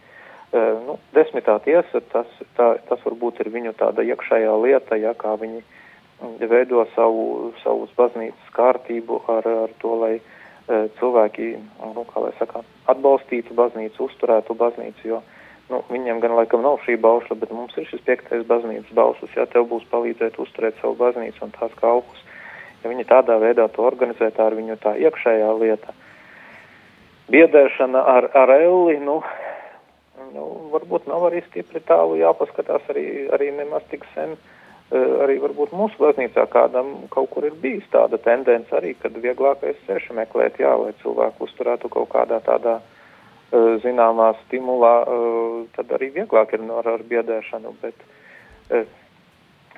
[0.53, 5.59] Nu, desmitā tiesa, tas, tā, tas varbūt ir viņu tāda iekšējā lieta, ja kā viņi
[5.59, 5.75] uh,
[6.21, 11.51] veido savu, savus baznīcas kārtību ar, ar to, lai e, cilvēki,
[11.95, 15.21] nu, kā lai saka, atbalstītu baznīcu, uzturētu baznīcu, jo
[15.71, 19.47] nu, viņiem gan laikam nav šī baušla, bet mums ir šis piektais baznīcas bauslis, ja
[19.47, 22.25] tev būs palīdzēt uzturēt savu baznīcu un tās kalpus.
[22.83, 25.95] Ja viņi tādā veidā to organizē, tā ir viņu tā iekšējā lieta.
[27.29, 29.19] Biedēšana ar, ar elli, nu,
[30.35, 34.39] nu, varbūt nav arī stipri tālu jāpaskatās arī, arī nemaz tik sen.
[34.39, 34.55] Uh,
[34.96, 40.11] arī varbūt mūsu baznīcā kādam kaut kur ir bijis tāda tendence arī, kad vieglākais ceļš
[40.16, 46.57] meklēt, jā, lai cilvēku uzturētu kaut kādā tādā uh, zināmā stimulā, uh, tad arī vieglāk
[46.57, 48.09] ir ar, ar biedēšanu, bet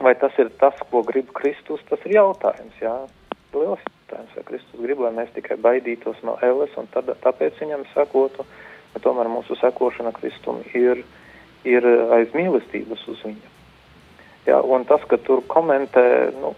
[0.02, 2.94] vai tas ir tas, ko grib Kristus, tas ir jautājums, jā,
[3.54, 7.84] liels jautājums, vai Kristus grib, lai mēs tikai baidītos no elles un tad, tāpēc viņam
[7.94, 8.46] sekotu,
[8.94, 11.04] bet tomēr mūsu sekošana Kristum ir,
[11.64, 13.49] ir aiz mīlestības uz viņu.
[14.46, 16.02] Ja, un tas, ka tur komentē,
[16.40, 16.54] nu,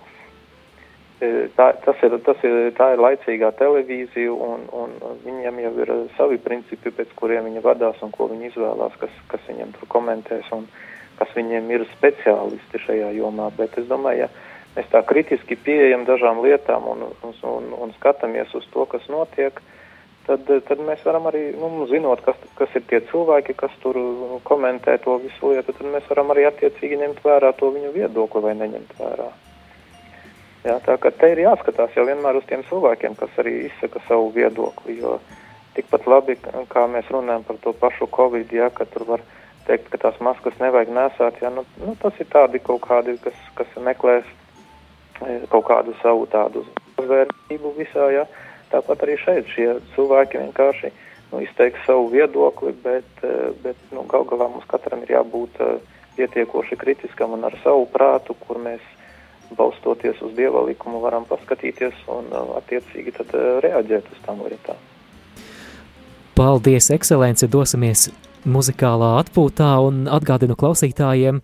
[1.19, 5.93] e, tā, tas ir, tas ir, tā ir laicīgā televīzija, un, un viņiem jau ir
[6.17, 10.49] savi principi, pēc kuriem viņi vadās un ko viņi izvēlās, kas, kas viņiem tur komentēs
[10.55, 10.69] un
[11.19, 13.51] kas viņiem ir speciālisti šajā jomā.
[13.59, 14.31] Bet es domāju, ja
[14.77, 19.59] mēs tā kritiski pieejam dažām lietām un, un, un, un skatāmies uz to, kas notiek,
[20.27, 24.39] tad, tad mēs varam arī, nu, zinot, kas, kas ir tie cilvēki, kas tur nu,
[24.47, 28.55] komentē to visu lietu, tad mēs varam arī attiecīgi ņemt vērā to viņu viedokli vai
[28.61, 29.29] neņemt vērā.
[30.63, 34.31] Jā, tā kā te ir jāskatās jau vienmēr uz tiem cilvēkiem, kas arī izsaka savu
[34.35, 35.17] viedokli, jo
[35.75, 36.37] tikpat labi,
[36.71, 39.25] kā mēs runājam par to pašu Covid, jā, ka tur var
[39.67, 43.43] teikt, ka tās maskas nevajag nesāt, jā, nu, nu tas ir tādi kaut kādi, kas,
[43.59, 46.63] kas meklēs e, kaut kādu savu tādu
[47.01, 48.23] zvērtību visā, jā.
[48.23, 50.93] Ja Tāpat arī šeit šie cilvēki vienkārši
[51.33, 55.77] nu, izteiks savu viedokli, bet, eh, bet nu, gal galā mums katram ir jābūt eh,
[56.17, 58.81] pietiekoši kritiskam un ar savu prātu, kur mēs
[59.57, 64.81] balstoties uz dieva likumu varam paskatīties un eh, attiecīgi tad reaģēt uz tām lietām.
[66.33, 67.47] Paldies, ekscelence!
[67.49, 68.09] Dosimies
[68.49, 71.43] muzikālā atpūtā un atgādinu klausītājiem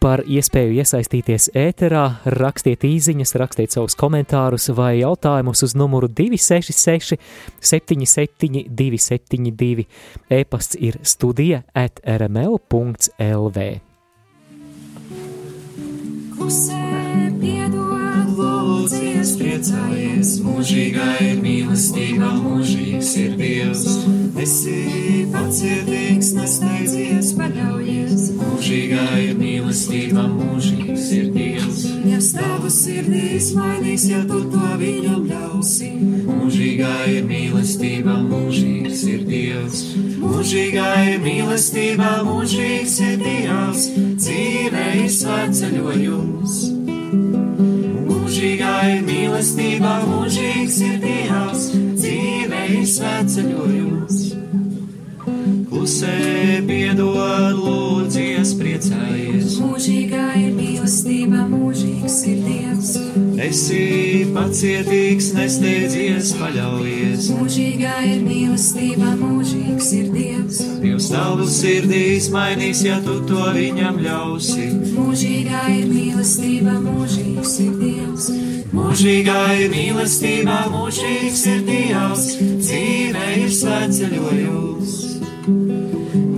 [0.00, 2.04] par iespēju iesaistīties ēterā,
[2.38, 7.18] rakstiet īsiņas, rakstiet savus komentārus vai jautājumus uz numuru 266
[7.60, 9.88] 77 272.
[10.30, 13.68] E-pasts ir studija at rml.lv.
[16.38, 16.84] Klusē,
[17.40, 23.98] piedod, lūdzies, priecājies, mūžīgā ir mīlestība, mūžīgs ir Dievs.
[24.38, 28.07] Esi pacietīgs, nesteidzies, paļaujies.
[28.68, 31.78] Mūžīgā ir mīlestība, mūžīgs ir Dievs.
[32.04, 35.88] Ja stāvu sirdīs mainīs, ja tu to viņam ļausi.
[36.26, 39.80] Mūžīgā ir mīlestība, mūžīgs ir Dievs.
[40.20, 43.88] Mūžīgā ir mīlestība, mūžīgs ir Dievs.
[44.20, 46.58] Dzīve ir svētceļojums.
[48.12, 51.70] Mūžīgā ir mīlestība, mūžīgs ir Dievs.
[51.96, 54.26] Dzīve ir svētceļojums
[55.88, 57.56] klusē, piedod,
[63.38, 67.28] Esi pacietīgs, nesteidzies, paļaujies.
[67.36, 70.58] Mūžīgā ir mīlestība, mūžīgs ir Dievs.
[70.82, 74.66] Dievs tavu sirdīs mainīs, ja tu to viņam ļausi.
[74.96, 78.26] Mūžīgā ir mīlestība, mūžīgs ir Dievs.
[78.74, 82.26] Mūžīgā ir mīlestība, mūžīgs ir Dievs.
[82.42, 84.98] Dzīve ir svētceļojums.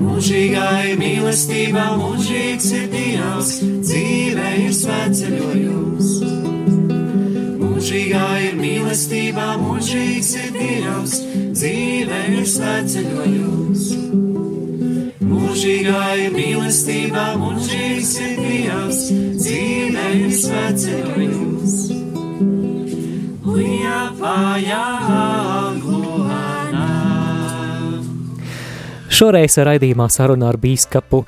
[0.05, 3.57] Mūžīgā ir mīlestība, mūžīgs ir Dievs,
[3.89, 6.60] dzīve ir svētceļojums.
[7.91, 11.15] Mūžīgā ir mīlestība, mūžīgs ir Dievs,
[11.59, 13.89] dzīve ir svētceļojums.
[15.27, 19.03] mūžīgai mīlestība, mūžīgs ir Dievs,
[19.43, 20.31] dzīve ir
[25.83, 26.89] glonā.
[29.11, 31.25] Šoreiz raidījumā sarunā ar bīskapu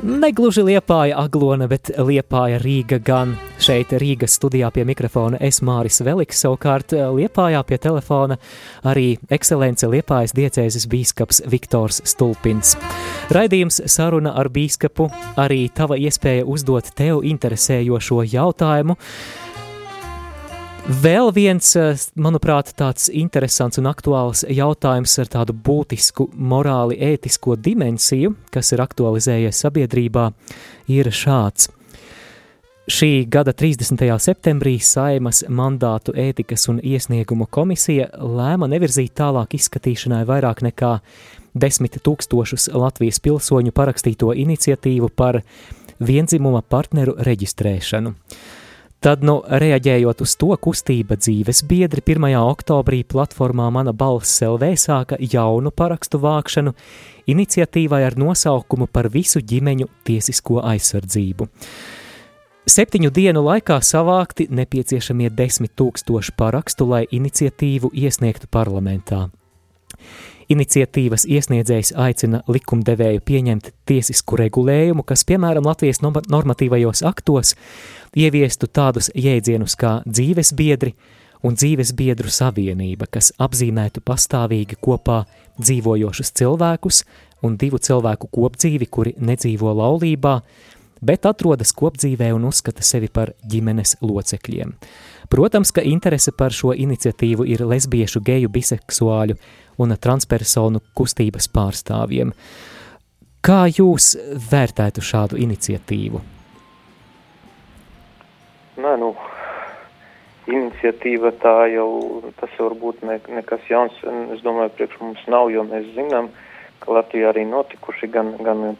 [0.00, 3.34] Negluži liepāja Aglona, bet liepāja Rīga gan.
[3.60, 8.38] Šeit Rīgas studijā pie mikrofona es Māris Veliks, savukārt liepājā pie telefona
[8.80, 12.78] arī ekscelence liepājas diecēzes bīskaps Viktors Stulpins.
[13.28, 18.96] Raidījums saruna ar bīskapu arī tava iespēja uzdot tev interesējošo jautājumu.
[20.88, 28.34] Vēl viens, eh, manuprāt, tāds interesants un aktuāls jautājums ar tādu būtisku morāli ētisko dimensiju,
[28.50, 30.32] kas ir aktualizējies sabiedrībā,
[30.88, 31.68] ir šāds.
[32.90, 34.18] Šī gada 30.
[34.18, 41.00] septembrī Saimas mandātu ētikas un iesniegumu komisija lēma nevirzīt tālāk izskatīšanai vairāk nekā
[41.54, 45.42] desmit tūkstošus Latvijas pilsoņu parakstīto iniciatīvu par
[46.00, 48.14] vienzimuma partneru reģistrēšanu.
[49.00, 52.34] Tad, nu, reaģējot uz to, kustība dzīves biedri 1.
[52.36, 56.74] oktobrī platformā Mana balss LV sāka jaunu parakstu vākšanu
[57.32, 61.48] iniciatīvai ar nosaukumu par visu ģimeņu tiesisko aizsardzību.
[62.68, 69.30] Septiņu dienu laikā savākti nepieciešamie desmit tūkstoši parakstu, lai iniciatīvu iesniegtu parlamentā.
[70.50, 77.54] Iniciatīvas iesniedzējs aicina likumdevēju pieņemt tiesisku regulējumu, kas, piemēram, Latvijas normatīvajos aktos
[78.16, 80.94] ieviestu tādus jēdzienus kā dzīvesbiedri
[81.46, 85.22] un dzīvesbiedru savienība, kas apzīmētu pastāvīgi kopā
[85.60, 87.04] dzīvojošus cilvēkus
[87.46, 90.40] un divu cilvēku kopdzīvi, kuri nedzīvo laulībā,
[91.00, 94.74] bet atrodas kopdzīvē un uzskata sevi par ģimenes locekļiem.
[95.30, 99.38] Protams, ka interese par šo iniciatīvu ir lesbiešu, geju, biseksuāļu
[99.80, 102.34] un transpersonu kustības pārstāvjiem.
[103.40, 104.12] Kā jūs
[104.50, 106.39] vērtētu šādu iniciatīvu?
[108.80, 109.10] Nē, nu,
[110.50, 111.88] iniciatīva tā jau,
[112.40, 113.96] tas jau varbūt ne, nekas jauns,
[114.34, 116.30] es domāju, priekš mums nav, jo mēs zinām,
[116.80, 118.76] ka Latvijā arī notikuši gan, gan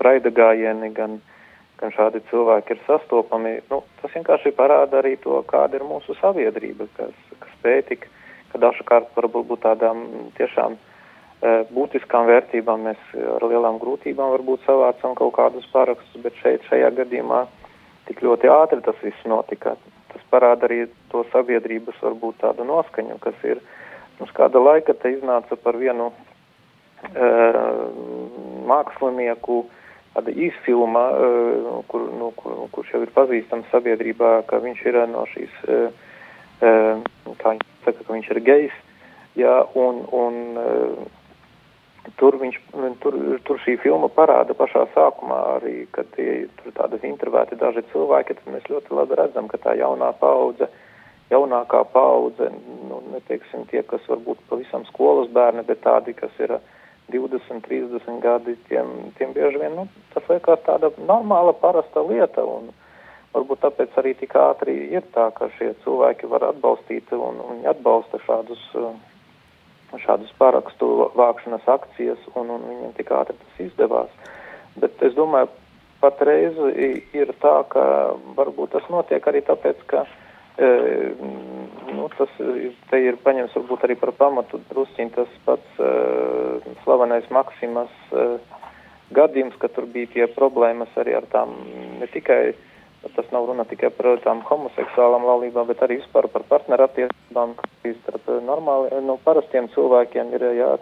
[0.00, 1.18] praida gājieni, gan,
[1.80, 3.58] gan šādi cilvēki ir sastopami.
[3.70, 8.08] Nu, tas vienkārši parāda arī to, kāda ir mūsu sabiedrība, kas, kas spēj tik
[8.52, 10.04] ka dažkārt varbūt tādām
[10.38, 10.80] tiešām e,
[11.74, 13.00] būtiskām vērtībām mēs
[13.36, 17.44] ar lielām grūtībām varbūt savācam kaut kādus parakstus, bet šeit šajā gadījumā
[18.08, 19.76] tik ļoti ātri tas viss notika.
[20.12, 23.62] Tas parāda arī to sabiedrības varbūt tādu noskaņu, kas ir
[24.18, 26.10] mums kāda laika te iznāca par vienu
[27.12, 27.30] e,
[28.68, 29.62] mākslinieku,
[30.16, 35.28] tāda īsfilma, e, kur, nu, kur, kurš jau ir pazīstams sabiedrībā, ka viņš ir no
[35.34, 35.82] šīs e,
[36.58, 37.04] Ehm,
[37.38, 38.78] kā viņš saka, ka viņš ir gejs,
[39.38, 41.04] jā, un, un ehm,
[42.16, 42.58] tur, viņš,
[43.02, 48.38] tur, tur šī filma parāda pašā sākumā arī, kad tie, tur tādas intervēti daži cilvēki,
[48.38, 50.70] tad mēs ļoti labi redzam, ka tā jaunā paudze,
[51.32, 52.50] jaunākā paudze,
[52.88, 56.56] nu, neteiksim tie, kas varbūt pavisam skolas bērni, bet tādi, kas ir
[57.12, 62.72] 20, 30 gadi, tiem, tiem bieži vien, nu, tas liekas tāda normāla, parasta lieta, un,
[62.72, 62.84] uh,
[63.34, 68.20] Varbūt tāpēc arī tik ātri ir tā, ka šie cilvēki var atbalstīt un, un atbalsta
[68.24, 68.62] šādus,
[69.96, 74.10] šādus parakstu vākšanas akcijas un, un viņiem tik ātri tas izdevās.
[74.78, 75.48] Bet es domāju,
[76.02, 76.58] patreiz
[77.16, 77.84] ir tā, ka
[78.38, 80.04] varbūt tas notiek arī tāpēc, ka
[80.60, 80.68] e,
[81.94, 82.36] nu, tas
[82.90, 85.90] te ir paņems varbūt arī par pamatu drusciņ tas pats e,
[86.84, 88.28] slavenais Maksimas e,
[89.16, 91.56] gadījums, ka tur bija tie problēmas arī ar tām
[91.98, 92.52] ne tikai
[92.98, 98.26] Tas nav runa tikai par tām homoseksuālām laulībām, bet arī vispār par partnerattiecībām, kas starp
[98.32, 100.72] eh, normāli, no nu, parastiem cilvēkiem ir, jā,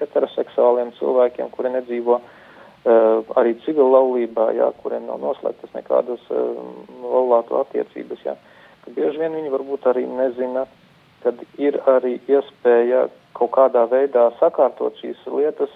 [0.00, 6.56] heteroseksuāliem cilvēkiem, kuri nedzīvo uh, arī civil laulībā, jā, kuriem nav noslēgtas nekādas uh,
[7.04, 8.36] laulātu attiecības, jā.
[8.86, 10.64] Ka bieži vien viņi varbūt arī nezina,
[11.26, 15.72] kad ir arī iespēja kaut kādā veidā sakārtot šīs lietas,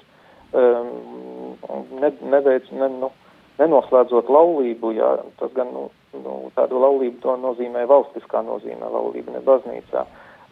[0.56, 1.56] um,
[2.00, 3.12] ne, neveic, ne, nu,
[3.60, 9.44] nenoslēdzot laulību, jā, tas gan nu, nu, tādu laulību to nozīmē valstiskā nozīmē laulība, ne
[9.46, 10.04] baznīcā.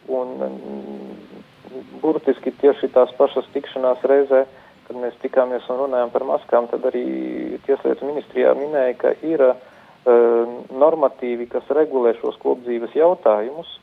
[0.09, 1.43] Un mm,
[2.01, 4.45] burtiski tieši tās pašas tikšanās reizē,
[4.87, 7.03] kad mēs tikāmies un runājām par maskām, tad arī
[7.67, 9.59] Tieslietu ministrijā minēja, ka ir uh,
[10.73, 13.75] normatīvi, kas regulē šos kopdzīves jautājumus.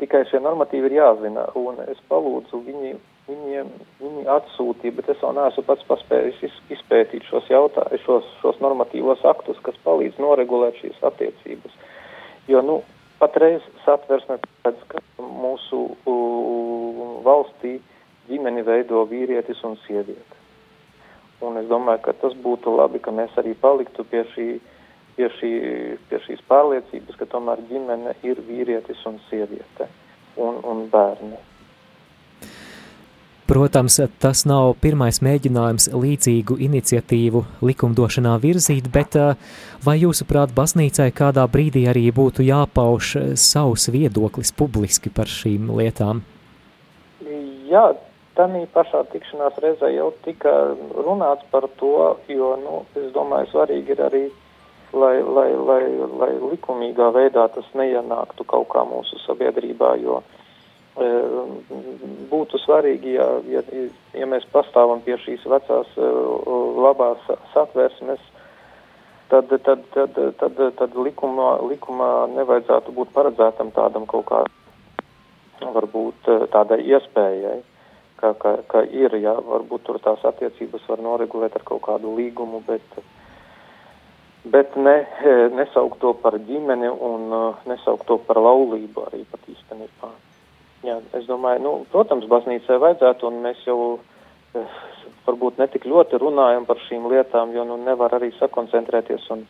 [0.00, 2.94] Tikai šie normatīvi ir jāzina, un es palūdzu viņi
[3.28, 9.24] viņiem, viņi atsūtīja, bet es vēl neesmu pats paspējis izpētīt šos jautājumus, šos, šos normatīvos
[9.28, 11.76] aktus, kas palīdz noregulēt šīs attiecības.
[12.48, 12.80] Jo, nu,
[13.20, 17.76] patreiz satversme redz, ka mūsu uh, valstī
[18.28, 20.38] ģimeni veido vīrietis un sieviete.
[21.44, 24.48] Un es domāju, ka tas būtu labi, ka mēs arī paliktu pie, šī,
[25.16, 25.52] pie, šī,
[26.10, 29.86] pie šīs pārliecības, ka tomēr ģimene ir vīrietis un sieviete
[30.36, 31.38] un, un bērni.
[33.48, 39.38] Protams, tas nav pirmais mēģinājums līdzīgu iniciatīvu likumdošanā virzīt, bet eh,
[39.86, 46.20] vai jūsuprāt, baznīcai kādā brīdī arī būtu jāpauž savs viedoklis publiski par šīm lietām?
[47.72, 47.86] Jā,
[48.36, 50.52] tādā pašā tikšanās reizē jau tika
[51.08, 51.94] runāts par to,
[52.28, 54.26] jo, nu, es domāju, svarīgi ir arī,
[54.92, 55.82] lai, lai, lai,
[56.20, 60.37] lai likumīgā veidā tas neienāktu kaut kā mūsu sabiedrībā, jo, uh,
[62.30, 63.62] būtu svarīgi, ja, ja,
[64.16, 68.20] ja mēs pastāvam pie šīs vecās labās satversmes,
[69.30, 74.44] tad, tad, tad, tad, tad likumā, likumā nevajadzētu būt paredzētam tādam kaut kā,
[75.62, 77.60] varbūt tādai iespējai,
[78.18, 82.62] ka, ka, ka ir, ja varbūt tur tās attiecības var noregulēt ar kaut kādu līgumu,
[82.66, 83.02] bet,
[84.44, 85.00] bet ne,
[85.54, 87.28] nesaukt to par ģimeni un
[87.70, 90.14] nesaukt to par laulību arī pat īstenībā.
[90.86, 93.78] Jā, es domāju, nu, protams, baznīcai vajadzētu, un mēs jau
[94.54, 94.76] eh,
[95.26, 99.42] varbūt netik ļoti runājam par šīm lietām, jo nu, nevar arī sakoncentrēties un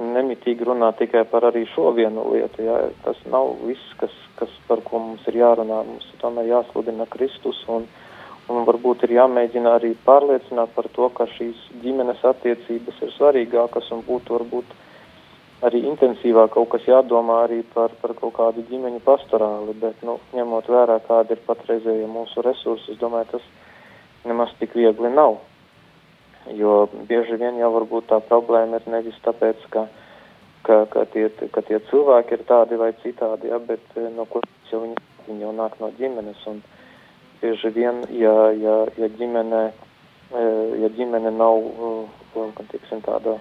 [0.00, 2.64] nemitīgi runāt tikai par arī šo vienu lietu.
[2.64, 2.78] Jā.
[3.04, 5.82] Tas nav viss, kas, kas par ko mums ir jārunā.
[5.88, 7.84] Mums ir tomēr jāsludina Kristus, un,
[8.48, 14.00] un varbūt ir jāmēģina arī pārliecināt par to, ka šīs ģimenes attiecības ir svarīgākas un
[14.08, 14.72] būtu varbūt
[15.66, 20.68] arī intensīvāk kaut kas jādomā arī par, par kaut kādu ģimeņu pastorāli, bet, nu, ņemot
[20.70, 23.48] vērā, kāda ir patreizējie mūsu resursi, es domāju, tas
[24.26, 25.38] nemaz tik viegli nav.
[26.58, 29.86] Jo bieži vien jau varbūt tā problēma ir nevis tāpēc, ka,
[30.66, 34.72] ka, ka, tie, ka tie cilvēki ir tādi vai citādi, ja, bet eh, no kuras
[34.72, 34.98] jau viņi,
[35.28, 36.42] viņi jau nāk no ģimenes.
[36.50, 36.58] Un
[37.38, 41.62] bieži vien, ja, ja, ja, ģimene, eh, ja ģimene nav,
[42.34, 43.38] eh, tiksim, tāda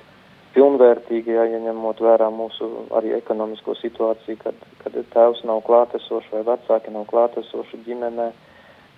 [0.55, 6.43] pilnvērtīgi, ja, ja ņemot vērā mūsu arī ekonomisko situāciju, kad, kad tēvs nav klātesošs vai
[6.47, 8.31] vecāki nav klātesoši ģimenē,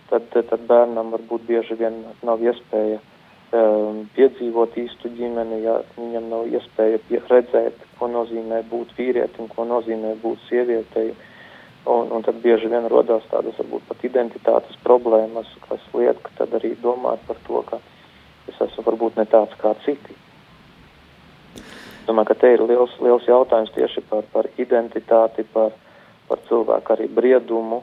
[0.09, 2.99] tad, tad bērnam varbūt bieži vien nav iespēja
[3.53, 10.15] um, piedzīvot īstu ģimeni, ja viņam nav iespēja redzēt, ko nozīmē būt vīrietim, ko nozīmē
[10.23, 11.13] būt sievietei.
[11.83, 16.77] Un, un tad bieži vien rodās tādas varbūt pat identitātes problēmas, kas liek tad arī
[16.79, 17.81] domāt par to, ka
[18.47, 20.15] es esmu varbūt ne tāds kā citi.
[22.07, 25.71] Domāju, ka te ir liels, liels jautājums tieši par, par identitāti, par,
[26.27, 27.79] par cilvēku arī briedumu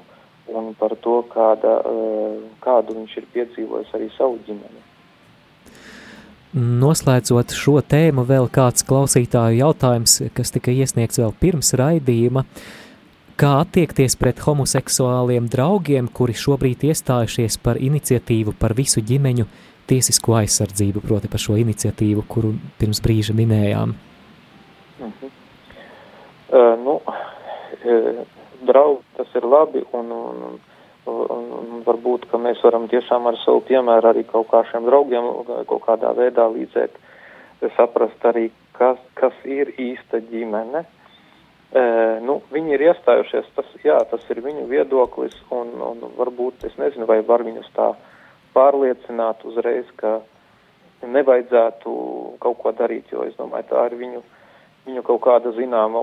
[0.51, 4.85] un par to, kāda, eh, kādu viņš ir piedzīvojis arī savu ģimeni.
[6.53, 12.45] Noslēdzot šo tēmu, vēl kāds klausītāju jautājums, kas tika iesniegts vēl pirms raidījuma.
[13.41, 19.47] Kā attiekties pret homoseksuāliem draugiem, kuri šobrīd iestājušies par iniciatīvu par visu ģimeņu
[19.87, 22.53] tiesisko aizsardzību, proti par šo iniciatīvu, kuru
[22.83, 23.95] pirms brīža minējām?
[23.95, 24.10] Uh
[25.09, 25.31] -huh.
[26.53, 28.27] uh, nu, uh,
[28.61, 30.61] draugi tas ir labi un, un,
[31.07, 35.31] un, un varbūt, ka mēs varam tiešām ar savu piemēru arī kaut kā šiem draugiem
[35.67, 36.99] kaut kādā veidā līdzēt
[37.77, 40.85] saprast arī, kas, kas ir īsta ģimene.
[41.71, 41.83] E,
[42.25, 47.07] nu, viņi ir iestājušies, tas, jā, tas ir viņu viedoklis, un, un varbūt es nezinu,
[47.07, 47.93] vai var viņus tā
[48.57, 50.19] pārliecināt uzreiz, ka
[51.07, 51.93] nevajadzētu
[52.43, 54.25] kaut ko darīt, jo es domāju, tā ir viņu
[54.91, 56.03] viņu kaut kāda zināma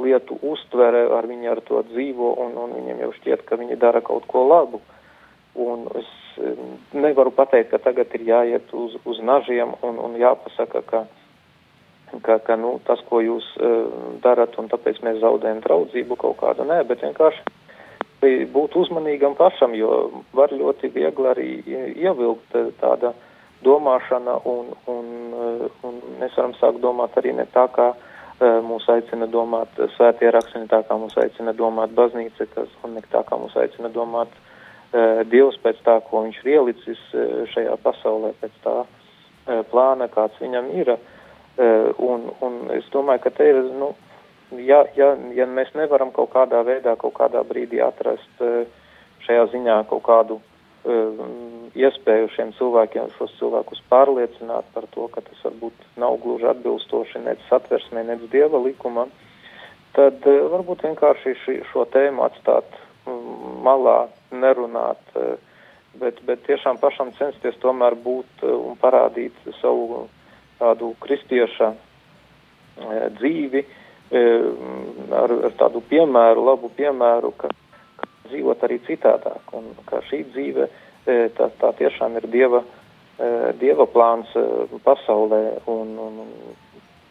[0.00, 4.02] lietu uztvere, ar viņu ar to dzīvo, un, un viņiem jau šķiet, ka viņi dara
[4.04, 4.82] kaut ko labu.
[5.60, 6.10] Un es
[6.94, 11.04] nevaru pateikt, ka tagad ir jāiet uz, uz nažiem un, un jāpasaka, ka,
[12.22, 13.88] ka, ka nu, tas, ko jūs uh,
[14.24, 17.58] darat, un tāpēc mēs zaudējam draudzību kaut kādu, nē, bet vienkārši
[18.52, 21.50] būt uzmanīgam pašam, jo var ļoti viegli arī
[21.96, 23.29] ievilkt tāda uh,
[23.64, 28.88] domāšana, un, un, eh, un mēs varam sākt domāt arī ne tā, kā eh, mūs
[28.92, 33.24] aicina domāt svētie raksti, ne tā, kā mūs aicina domāt baznīca, kas, un ne tā,
[33.28, 34.50] kā mūs aicina domāt uh,
[35.30, 37.02] Dievs pēc tā, ko viņš ir ielicis
[37.52, 38.76] šajā pasaulē, pēc tā
[39.70, 40.96] plāna, kāds viņam ir.
[42.02, 43.92] Un, un es domāju, ka te ir, nu,
[44.58, 48.42] ja, ja, ja mēs nevaram kaut kādā veidā, kaut kādā brīdī atrast
[49.26, 50.40] šajā ziņā kaut kādu
[51.78, 57.42] iespēju šiem cilvēkiem, šos cilvēkus pārliecināt par to, ka tas varbūt nav gluži atbilstoši nec
[57.48, 59.12] satversmē, nec dieva likumam,
[59.96, 65.36] tad uh, varbūt vienkārši ši, šo tēmu atstāt um, malā, nerunāt, uh,
[66.00, 70.06] bet, bet tiešām pašam censties tomēr būt uh, un parādīt savu
[70.60, 71.72] tādu kristieša
[73.16, 73.62] dzīvi
[74.12, 77.50] ar, ar tādu piemēru, labu piemēru, ka
[78.30, 80.70] dzīvot arī citādāk, un ka šī dzīve e,
[81.06, 82.64] tā, tā tiešām ir Dieva,
[83.60, 84.32] dieva plāns
[84.84, 85.42] pasaulē.
[85.70, 86.20] Un, un,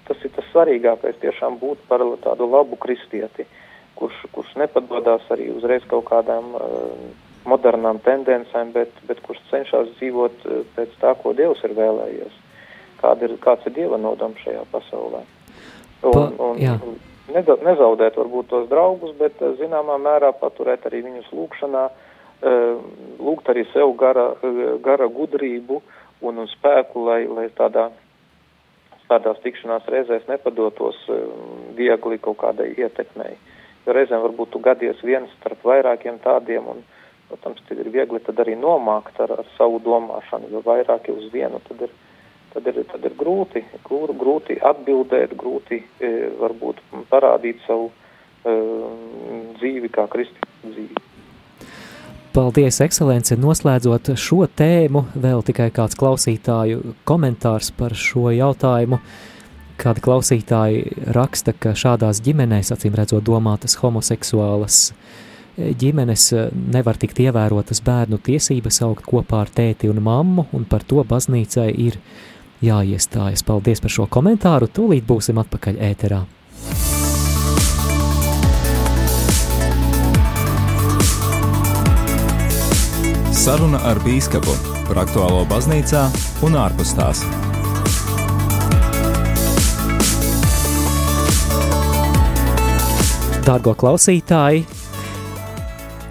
[0.09, 3.45] tas ir tas svarīgākais tiešām būt par tādu labu kristieti,
[3.99, 6.55] kurš, kurš nepadodas arī uzreiz kaut kādām
[7.49, 12.39] modernām tendencēm, bet, bet kurš cenšas dzīvot pēc tā, ko Dievs ir vēlējies.
[12.99, 15.23] Kāda ir, kāds ir Dieva nodoms šajā pasaulē.
[16.09, 16.75] Un, un, jā.
[17.31, 21.87] nezaudēt varbūt tos draugus, bet zināmā mērā paturēt arī viņus lūkšanā,
[22.41, 24.31] lūgt arī sev gara,
[24.83, 25.81] gara gudrību
[26.21, 27.89] un, un spēku, lai, lai tādā,
[29.09, 30.99] tādās tikšanās reizēs nepadotos
[31.75, 33.35] viegli kaut kādai ietekmei.
[33.85, 36.83] Jo reizēm varbūt tu gadies viens starp vairākiem tādiem, un,
[37.29, 41.61] protams, tad ir viegli tad arī nomākt ar, ar savu domāšanu, jo vairāki uz vienu
[41.67, 41.95] tad ir,
[42.53, 45.83] tad ir, tad ir grūti, grūti, atbildēt, grūti
[46.39, 46.81] varbūt
[47.11, 48.55] parādīt savu e,
[49.59, 51.08] dzīvi kā kristīgu dzīvi.
[52.29, 53.33] Paldies, ekscelence!
[53.41, 58.99] Noslēdzot šo tēmu, vēl tikai kāds klausītāju komentārs par šo jautājumu.
[59.81, 64.91] Kādi klausītāji raksta, ka šādās ģimenēs, acīm redzot, domātas homoseksuālas
[65.57, 71.01] ģimenes nevar tikt ievērotas bērnu tiesības augt kopā ar tēti un mammu, un par to
[71.01, 71.97] baznīcai ir
[72.61, 73.41] jāiestājas.
[73.47, 76.27] Paldies par šo komentāru, tūlīt būsim atpakaļ ēterā.
[83.39, 84.51] Saruna ar bīskapu
[84.89, 86.01] par aktuālo baznīcā
[86.43, 87.21] un ārpus tās.
[93.47, 94.65] Dārgo klausītāji,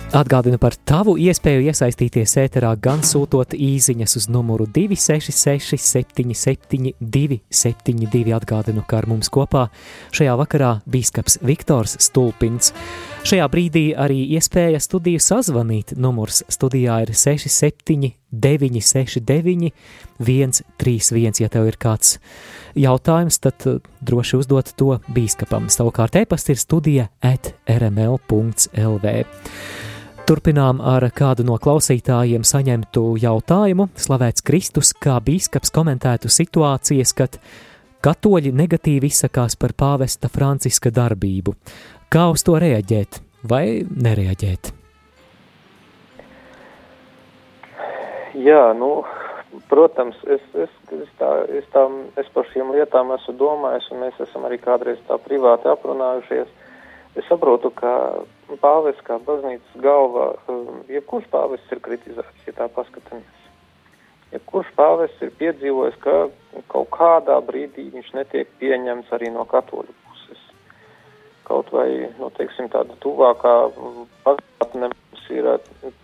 [0.09, 8.33] Atgādinu par tavu iespēju iesaistīties ēterā gan sūtot īsiņas uz numuru 266, 77, 272.
[8.39, 9.67] Atgādinu, ka ar mums kopā
[10.17, 12.73] šajā vakarā Bīskaps Viktors Stulpins.
[13.29, 15.93] Šajā brīdī arī iespēja studiju sazvanīt.
[16.01, 19.73] Numurs studijā ir 67, 969,
[20.19, 21.43] 131.
[21.43, 22.19] Ja tev ir kāds
[22.79, 23.65] jautājums, tad
[24.05, 25.69] droši uzdot to bīskapam.
[25.73, 29.15] Savukārt e-pasta ir studija at rml.lv.
[30.29, 33.89] Turpinām ar kādu no klausītājiem saņemtu jautājumu.
[33.97, 37.39] Slavēts Kristus, kā bīskaps komentētu situācijas, kad
[38.05, 41.57] katoļi negatīvi izsakās par pāvesta Franciska darbību.
[42.13, 44.78] Kā uz to reaģēt vai nereaģēt?
[48.39, 49.03] Jā, nu,
[49.71, 51.85] protams, es, es, es, tā, es, tā,
[52.21, 56.53] es par šīm lietām esmu domājis, un mēs esam arī kādreiz tā privāti aprunājušies.
[57.19, 57.91] Es saprotu, ka
[58.63, 60.29] pāvests kā baznīcas galva,
[60.93, 63.49] jebkurš pāvests ir kritizēts, ja tā paskatāmies.
[64.31, 66.29] Jebkurš pāvests ir piedzīvojis, ka
[66.71, 70.45] kaut kādā brīdī viņš netiek pieņemts arī no katoļu puses.
[71.49, 71.89] Kaut vai,
[72.21, 73.57] nu, teiksim, tāda tuvākā
[74.23, 75.49] pagātne mums ir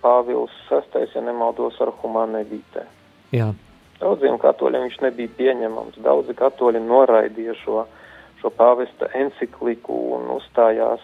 [0.04, 2.84] Pāvils VI, ja nemaldos ar humanebītē.
[3.32, 3.50] Jā.
[3.98, 8.00] Daudziem katoļiem viņš nebija pieņemams, daudzi katoļi noraidīja šo uh,
[8.44, 11.00] šo pāvesta encikliku un uzstājās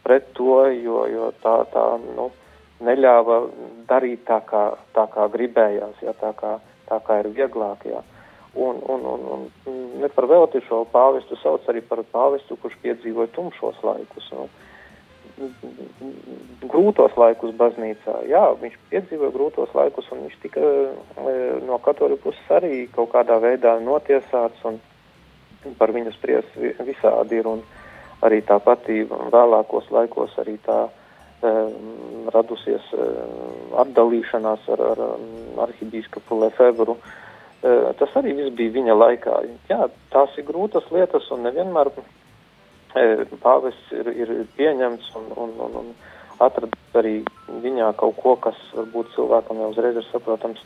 [0.00, 2.30] pret to, jo, jo tā, tā nu,
[2.80, 3.42] neļāva
[3.90, 4.62] darīt tā, kā,
[4.96, 6.56] tā kā gribējās, ja, tā, kā,
[6.88, 7.84] tā kā ir vieglāk.
[7.84, 8.00] Ja.
[8.56, 13.28] Un, un, un, un ne par velti šo pāvestu sauc arī par pāvestu, kurš piedzīvoja
[13.36, 14.32] tumšos laikus.
[14.32, 14.48] Nu,
[16.70, 18.16] grūtos laikus baznīcā.
[18.28, 21.34] Jā, viņš piedzīvoja grūtos laikus, un viņš tika e,
[21.66, 24.80] no katoļu puses arī kaut kādā veidā notiesāts un
[25.78, 26.46] par viņu spries
[26.84, 27.62] visādi ir, un
[28.24, 35.02] arī tā pati vēlākos laikos arī tā um, radusies um, atdalīšanās ar, ar
[35.66, 36.96] arhibīskapu Lefebru.
[37.60, 39.36] Uh, tas arī viss bija viņa laikā.
[39.68, 41.92] Jā, tās ir grūtas lietas, un nevienmēr
[42.92, 45.90] pāvests ir, ir pieņemts un, un, un, un
[46.40, 47.16] atradis arī
[47.62, 50.62] viņā kaut ko, kas varbūt cilvēkam jau uzreiz ir saprotams.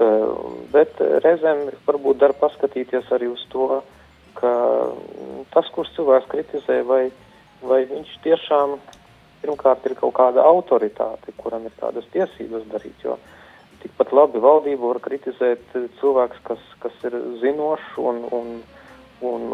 [0.00, 0.30] Uh,
[0.72, 3.82] bet reizēm varbūt dar paskatīties arī uz to,
[4.38, 4.52] ka
[5.52, 7.02] tas, kurš cilvēks kritizē, vai,
[7.60, 8.78] vai viņš tiešām
[9.42, 13.18] pirmkārt ir kaut kāda autoritāte, kuram ir tādas tiesības darīt, jo
[13.82, 18.79] tikpat labi valdību var kritizēt cilvēks, kas, kas ir zinošs un, un, un,
[19.26, 19.48] un,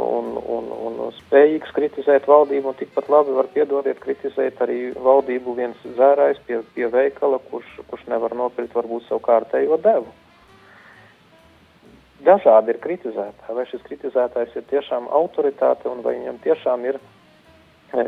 [0.56, 6.38] un, un spējīgs kritizēt valdību, un tikpat labi var piedodiet kritizēt arī valdību viens zērājs
[6.46, 10.14] pie, pie veikala, kurš, kurš nevar nopirkt varbūt savu kārtējo devu
[12.26, 13.54] dažādi ir kritizētāji.
[13.58, 16.98] Vai šis kritizētājs ir tiešām autoritāte un vai viņam tiešām ir
[17.94, 18.02] e,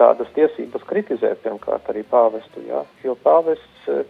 [0.00, 2.82] tādas tiesības kritizēt pirmkārt arī pāvestu, jā?
[3.04, 4.02] jo pāvests, e,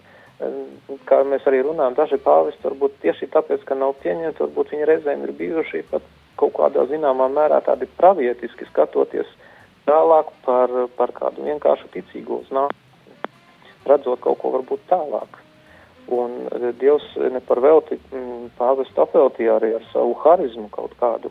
[1.08, 5.26] kā mēs arī runājam, daži pāvesti varbūt tieši tāpēc, ka nav pieņemti, varbūt viņi reizēm
[5.26, 6.13] ir bijuši pat
[6.44, 9.30] kaut kādā zināmā mērā tādi pravietiski skatoties
[9.88, 13.32] tālāk par, par kādu vienkāršu ticīgo uz nākotni,
[13.88, 15.40] redzot kaut ko varbūt tālāk.
[16.12, 16.48] Un
[16.80, 17.96] Dievs ne par velti
[18.58, 21.30] pāvestu apveltīja arī ar savu harizmu kaut kādu,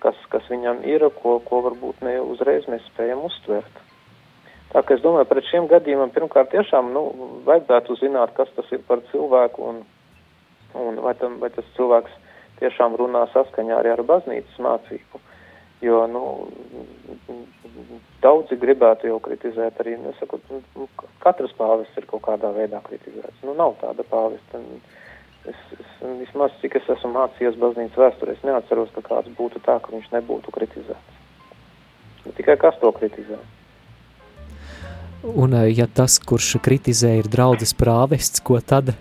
[0.00, 3.82] kas, kas viņam ir, ko, ko varbūt ne uzreiz mēs spējam uztvert.
[4.72, 7.04] Tā kā es domāju, pret šiem gadījumiem pirmkārt tiešām, nu,
[7.46, 9.82] vajadzētu zināt, kas tas ir par cilvēku un,
[10.80, 12.16] un vai, tam, vai tas cilvēks
[12.60, 15.22] tiešām runā saskaņā arī ar baznīcas mācību.
[15.84, 16.22] Jo, nu,
[18.24, 20.86] daudzi gribētu jau kritizēt arī, nesaku, nu,
[21.20, 23.42] katrs pāvests ir kaut kādā veidā kritizēts.
[23.44, 24.62] Nu, nav tāda pāvesta.
[25.46, 25.90] Es, es,
[26.22, 30.08] vismaz, cik es esmu mācījies baznīcas vēsturē, es neatceros, ka kāds būtu tā, ka viņš
[30.16, 31.20] nebūtu kritizēts.
[32.24, 33.38] Nu, tikai kas to kritizē?
[35.26, 38.96] Un ja tas, kurš kritizē, ir draudzes prāvests, ko tad?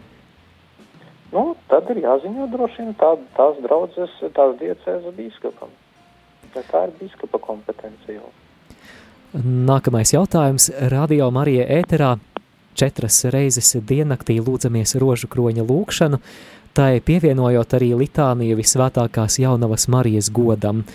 [1.34, 5.72] Nu, tad ir jāziņo droši vien tā, tās draudzes, tās diecēzes bīskapam.
[6.56, 8.30] Tā ir bīskapa kompetence jau.
[9.36, 10.70] Nākamais jautājums.
[10.92, 12.14] Radio Marija ēterā
[12.76, 16.22] četras reizes diennaktī lūdzamies rožu kroņa lūkšanu,
[16.76, 20.86] tai pievienojot arī litāniju visvētākās jaunavas Marijas godam.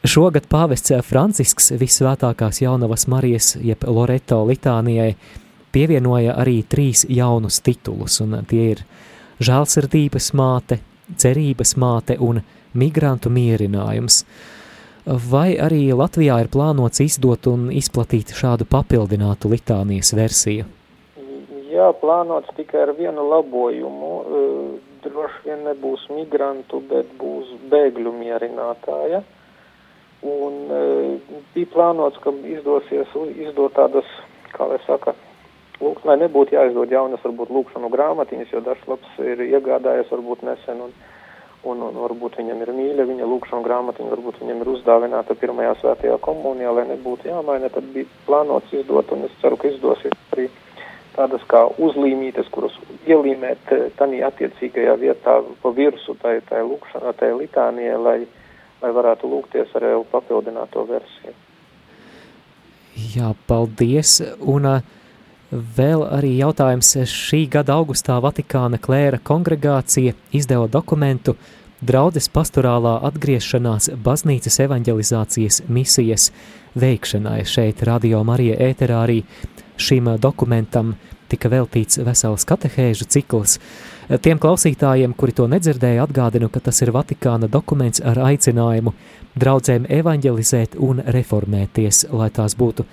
[0.00, 5.14] Šogad pāvests Francisks visvētākās jaunavas Marijas, jeb Loreto litānijai,
[5.72, 8.84] pievienoja arī trīs jaunus titulus, un tie ir
[9.40, 10.80] žēlsirdības māte,
[11.16, 14.24] cerības māte un migrantu mierinājums–
[15.06, 20.66] vai arī Latvijā ir plānots izdot un izplatīt šādu papildinātu litānijas versiju?
[21.70, 24.12] Jā, plānots tikai ar vienu labojumu.
[25.00, 29.22] Droši vien nebūs migrantu, bet būs bēgļu mierinātāja.
[30.20, 30.58] Un
[31.54, 33.14] bija plānots, ka izdosies
[33.46, 34.08] izdot tādas,
[34.52, 35.14] kā lai saka,
[35.80, 40.82] lūk, lai nebūtu jāizdod jaunas, varbūt lūkšanu grāmatiņas, jo dažs labs ir iegādājies varbūt nesen
[40.86, 40.94] un,
[41.64, 46.18] un, un varbūt viņam ir mīļa viņa lūkšana grāmatiņa, varbūt viņam ir uzdāvināta pirmajā svētajā
[46.24, 50.48] komunijā, lai nebūtu jāmaina, tad bija plānots izdot, un es ceru, ka izdosies arī
[51.16, 52.76] tādas kā uzlīmītes, kuras
[53.08, 58.18] ielīmēt eh, tanī attiecīgajā vietā pa virsu tai, tai lūkšanā, tai litānijai, lai,
[58.84, 61.36] lai varētu lūgties ar jau papildināto versiju.
[63.10, 64.18] Jā, paldies,
[64.50, 64.80] un uh,
[65.50, 71.34] Vēl arī jautājums šī gada augustā Vatikāna klēra kongregācija izdeva dokumentu
[71.80, 76.28] Draudzes pastorālā atgriešanās baznīcas evanģelizācijas misijas
[76.78, 77.40] veikšanai.
[77.48, 79.22] Šeit Radio Marija ēterā arī
[79.80, 80.92] šim dokumentam
[81.32, 83.56] tika veltīts vesels katehēžu cikls.
[84.22, 88.92] Tiem klausītājiem, kuri to nedzirdēja, atgādinu, ka tas ir Vatikāna dokuments ar aicinājumu
[89.40, 92.86] draudzēm evanģelizēt un reformēties, lai tās būtu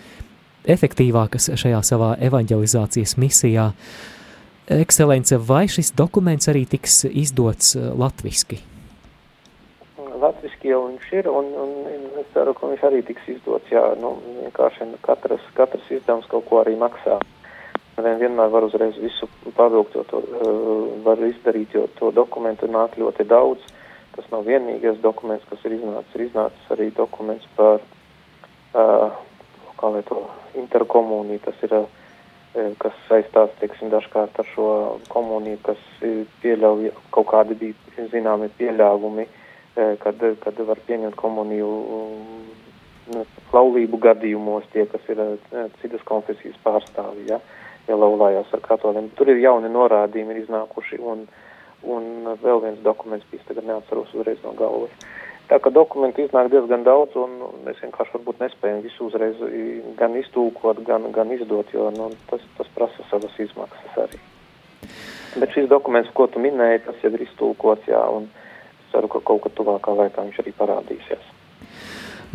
[0.68, 3.72] efektīvākas šajā savā evanģelizācijas misijā.
[4.68, 8.60] Ekscelence, vai šis dokuments arī tiks izdots eh, latviski?
[10.18, 11.72] Latviski jau viņš ir, un, un
[12.20, 16.60] es ceru, ka viņš arī tiks izdots, jā, nu, vienkārši katras, katras izdevums kaut ko
[16.64, 17.20] arī maksā.
[17.98, 22.98] Vien, vienmēr var uzreiz visu pavilkt, jo to uh, var izdarīt, jo to dokumentu nāk
[23.00, 23.64] ļoti daudz.
[24.18, 27.82] Tas nav vienīgais dokuments, kas ir iznācis, ir iznācis arī dokuments par,
[28.78, 29.08] uh,
[29.80, 30.26] kā lai to
[30.58, 34.70] interkomunija, tas ir, eh, kas saistās, teiksim, dažkārt ar šo
[35.10, 35.82] komuniju, kas
[36.44, 41.72] pieļauj kaut kādi bija zināmi pieļāvumi, eh, kad, kad var pieņemt komuniju
[43.14, 45.22] nu, laulību gadījumos tie, kas ir
[45.82, 47.40] citas konfesijas pārstāvji, ja,
[47.88, 49.10] ja laulājās ar katoliem.
[49.16, 51.28] Tur ir jauni norādījumi, ir iznākuši, un,
[51.84, 54.92] un vēl viens dokuments bija, tagad neatceros uzreiz no galvas.
[55.48, 59.38] Tā kā dokumentu iznāk diezgan daudz, un mēs vienkārši varbūt nespējam visu uzreiz
[60.00, 64.20] gan iztūkot, gan, gan izdot, jo nu, tas, tas prasa savas izmaksas arī.
[65.40, 69.22] Bet šis dokuments, ko tu minēji, tas jau ir iztūkots, jā, un es ceru, ka
[69.24, 71.32] kaut kad tuvākā laikā viņš arī parādīsies.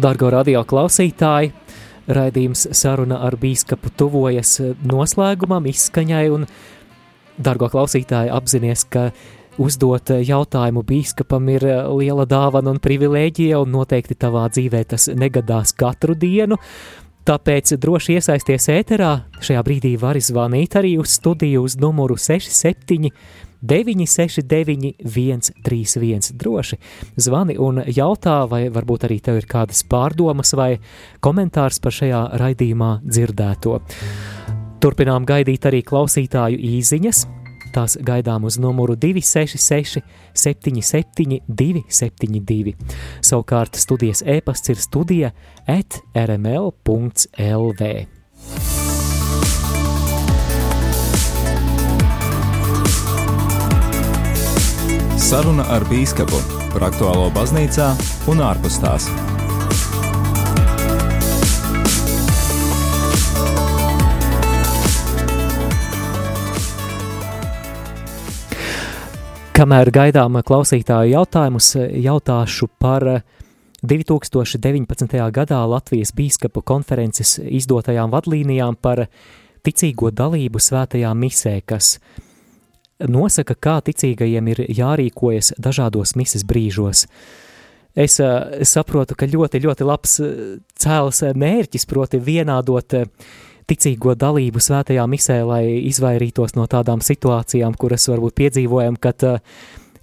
[0.01, 1.53] Dargo radio klausītāji,
[2.09, 4.55] raidījums saruna ar bīskapu tuvojas
[4.89, 6.49] noslēgumam, izskaņai, un,
[7.37, 9.11] dargo klausītāji, apzinies, ka
[9.61, 15.75] uzdot jautājumu bīskapam ir eh, liela dāvana un privilēģija, un noteikti tavā dzīvē tas negadās
[15.77, 16.59] katru dienu.
[17.23, 19.13] Tāpēc droši iesaisties ēterā.
[19.39, 23.13] Šajā brīdī var zvanīt arī uz studiju uz numuru 67
[23.63, 26.33] 969 131.
[26.35, 26.79] Droši
[27.17, 30.73] zvani un jautā, vai varbūt arī tev ir kādas pārdomas vai
[31.23, 33.79] komentārs par šajā raidījumā dzirdēto.
[34.83, 37.23] Turpinām gaidīt arī klausītāju īziņas
[37.73, 40.03] Tās gaidām uz numuru 266,
[40.37, 42.75] 77, 272.
[43.25, 45.33] Savukārt studijas e-pasts ir studija
[45.67, 47.93] at rml.lv.
[55.33, 56.43] Saruna ar Bīskapu
[56.75, 57.95] par aktuālo baznīcā
[58.29, 59.09] un ārpus tās.
[69.53, 73.05] Kamēr gaidām klausītāju jautājumus, jautāšu par
[73.85, 75.19] 2019.
[75.29, 79.05] gadā Latvijas bīskapu konferences izdotajām vadlīnijām par
[79.61, 81.99] ticīgo dalību svētajā misē, kas
[83.05, 87.05] nosaka, kā ticīgajiem ir jārīkojas dažādos mises brīžos.
[87.93, 90.17] Es uh, saprotu, ka ļoti, ļoti labs
[90.81, 93.03] cēls mērķis, proti vienādot
[93.71, 99.39] ticīgo dalību svētajā misē, lai izvairītos no tādām situācijām, kuras varbūt piedzīvojam, kad uh,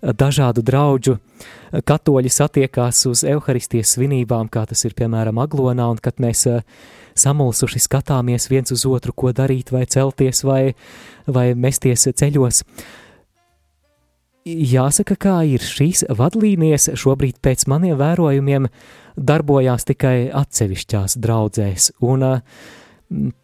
[0.02, 1.18] dažādu draudžu
[1.86, 6.64] katoļi satiekās uz evaharistijas svinībām, kā tas ir piemēram Aglonā, un kad mēs uh,
[7.20, 10.74] samulsuši skatāmies viens uz otru, ko darīt, vai celties, vai,
[11.28, 12.64] vai mesties ceļos.
[14.50, 18.70] Jāsaka, kā ir šīs vadlīnijas šobrīd pēc maniem vērojumiem
[19.20, 22.26] darbojās tikai atsevišķās draudzēs, un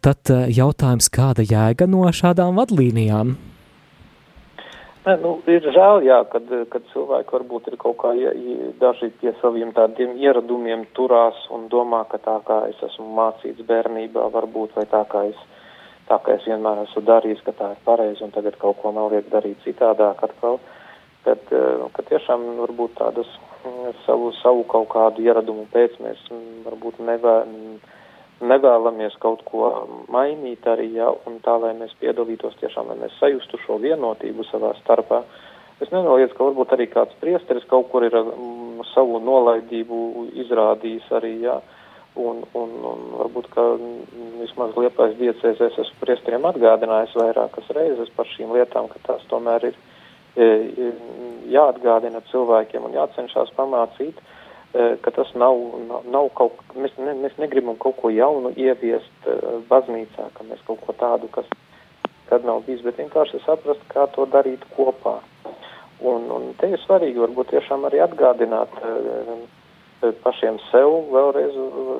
[0.04, 3.36] tad jautājums, kāda jēga no šādām vadlīnijām?
[5.06, 8.32] Nē, nu, ir žēl, jā, kad, kad cilvēki varbūt ir kaut kā ja,
[8.80, 14.24] daži pie saviem tādiem ieradumiem turās un domā, ka tā kā es esmu mācīts bērnībā,
[14.34, 15.38] varbūt, vai tā kā es,
[16.10, 19.12] tā kā es vienmēr esmu darījis, ka tā ir pareizi un tagad kaut ko man
[19.14, 20.58] liek darīt citādāk atkal,
[21.22, 23.30] kad, kad tiešām varbūt tādas
[24.08, 26.26] savu, savu kaut kādu ieradumu pēc mēs
[26.66, 27.94] varbūt nevēlamies
[28.44, 29.68] nevēlamies kaut ko
[30.12, 34.74] mainīt arī, ja, un tā, lai mēs piedalītos tiešām, lai mēs sajustu šo vienotību savā
[34.82, 35.22] starpā.
[35.80, 41.32] Es nenoliedzu, ka varbūt arī kāds priesteris kaut kur ir mm, savu nolaidību izrādījis arī,
[41.44, 41.56] jā,
[42.16, 48.12] un, un, un varbūt, ka mm, vismaz liepais diecēs es esmu priesteriem atgādinājis vairākas reizes
[48.16, 50.90] par šīm lietām, ka tās tomēr ir e, e,
[51.52, 54.16] jāatgādina cilvēkiem un jācenšas pamācīt.
[54.16, 54.35] Eh,
[55.02, 55.56] ka tas nav,
[55.88, 60.62] nav, nav kaut, mēs, ne, mēs negribam kaut ko jaunu ieviest uh, baznīcā, ka mēs
[60.66, 61.48] kaut ko tādu, kas
[62.26, 65.20] kad nav bijis, bet vienkārši saprast, kā to darīt kopā.
[66.02, 69.36] Un, un te ir svarīgi varbūt tiešām arī atgādināt uh,
[70.24, 71.54] pašiem sev vēlreiz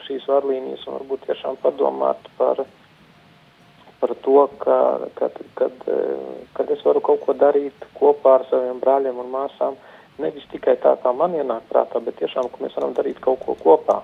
[0.07, 2.61] šīs vadlīnijas un varbūt tiešām padomāt par,
[4.01, 4.79] par to, ka,
[5.17, 5.87] kad, kad,
[6.59, 9.79] kad es varu kaut ko darīt kopā ar saviem brāļiem un māsām,
[10.23, 13.57] nevis tikai tā, kā man ienāk prātā, bet tiešām, ka mēs varam darīt kaut ko
[13.61, 14.01] kopā,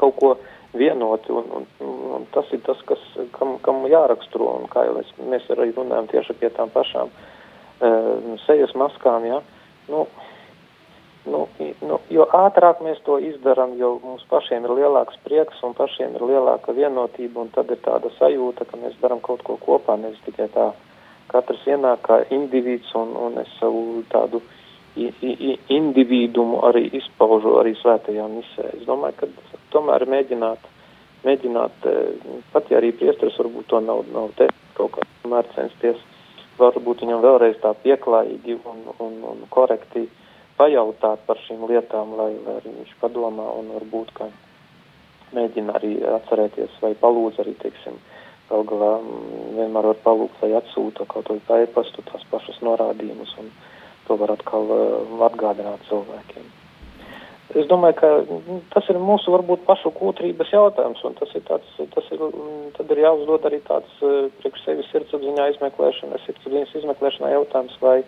[0.00, 0.32] kaut ko
[0.76, 1.68] vienoti, un, un,
[2.14, 3.02] un tas ir tas, kas,
[3.34, 8.36] kam, kam jāraksturo, un kā jau es, mēs arī runājam tieši pie tām pašām uh,
[8.46, 9.40] sejas maskām, ja,
[9.90, 10.04] nu,
[11.26, 11.42] nu,
[11.82, 16.28] nu, jo ātrāk mēs to izdarām, jo mums pašiem ir lielāks prieks un pašiem ir
[16.30, 20.46] lielāka vienotība, un tad ir tāda sajūta, ka mēs darām kaut ko kopā, nevis tikai
[20.54, 20.70] tā,
[21.34, 24.56] katrs ienāk kā individs, un, un es savu tādu uh,
[24.96, 28.66] individumu arī izpaužu arī svētajā misē.
[28.74, 30.64] Es domāju, ka tomēr mēģināt,
[31.24, 36.00] mēģināt eh, pat ja arī priestars varbūt to nav, nav te kaut kā tomēr censties,
[36.58, 40.08] varbūt viņam vēlreiz tā pieklājīgi un, un, un korekti
[40.58, 44.28] pajautāt par šīm lietām, lai, lai arī viņš padomā un varbūt, ka
[45.36, 47.96] mēģina arī atcerēties vai palūdz arī, teiksim,
[48.50, 53.52] gal galā mm, vienmēr var palūgt vai atsūta kaut vai e-pastu tās pašas norādījumus un,
[54.10, 56.48] to var atkal uh, atgādināt cilvēkiem.
[57.58, 61.70] Es domāju, ka nu, tas ir mūsu varbūt pašu kūtrības jautājums, un tas ir tāds,
[61.94, 67.30] tas ir, mm, tad ir jāuzdod arī tāds uh, priekš sevis sirdsapziņā izmeklēšana, sirdsapziņas izmeklēšanā
[67.36, 68.00] jautājums, vai,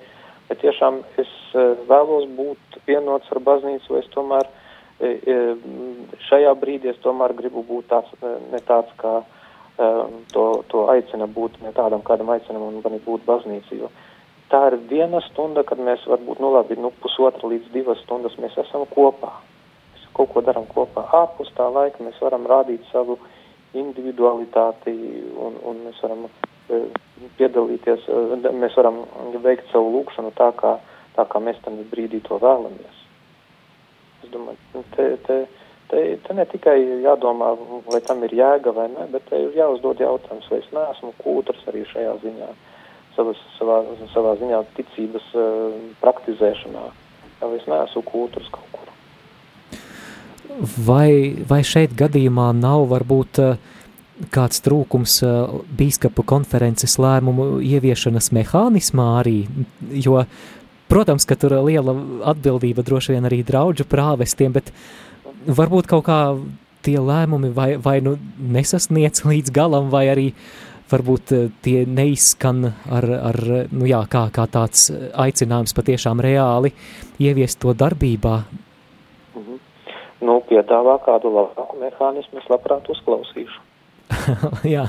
[0.51, 4.51] vai tiešām es uh, vēlos būt vienots ar baznīcu, vai es tomēr
[6.29, 9.17] šajā brīdī es tomēr gribu būt tāds, ne tāds, kā
[10.31, 13.91] to, to aicina būt, ne tādam, kādam aicinam un būt baznīca, jo
[14.53, 18.57] tā ir viena stunda, kad mēs varbūt, nu labi, nu pusotra līdz divas stundas mēs
[18.61, 19.33] esam kopā.
[19.95, 21.07] Mēs kaut ko darām kopā.
[21.23, 23.17] Ārpus tā laika mēs varam rādīt savu
[23.79, 24.93] individualitāti
[25.41, 26.83] un, un mēs varam e,
[27.39, 29.01] piedalīties, e, mēs varam
[29.45, 30.77] veikt savu lūkšanu tā, kā,
[31.17, 33.01] tā kā mēs tam brīdī to vēlamies.
[34.23, 35.39] Es domāju, nu, te, te,
[35.89, 36.77] te, te ne tikai
[37.07, 37.55] jādomā,
[37.89, 41.65] vai tam ir jēga vai ne, bet te ir jāuzdod jautājums, vai es neesmu kūtrs
[41.73, 42.53] arī šajā ziņā.
[42.53, 42.69] Uh,
[43.17, 43.83] savas, savā,
[44.13, 46.87] savā ziņā ticības uh, praktizēšanā.
[47.43, 48.91] Es neesmu kultūras kaut kur.
[50.87, 53.57] Vai, vai šeit gadījumā nav varbūt uh,
[54.35, 59.39] kāds trūkums uh, bīskapu konferences lēmumu ieviešanas mehānismā arī,
[59.91, 60.23] jo,
[60.93, 61.97] protams, ka tur liela
[62.33, 64.71] atbildība droši vien arī draudžu prāvestiem, bet
[65.49, 66.21] varbūt kaut kā
[66.83, 72.65] tie lēmumi vai, vai nu nesasniedz līdz galam, vai arī uh, varbūt eh, tie neizskan
[72.69, 73.41] ar, ar
[73.73, 76.73] nu jā, kā, kā tāds aicinājums patiešām reāli
[77.23, 78.37] ieviest to darbībā?
[79.35, 79.61] Mhm.
[80.23, 83.61] Nu, piedāvā kādu labāku mehānismu, es labprāt uzklausīšu.
[84.75, 84.87] Jā.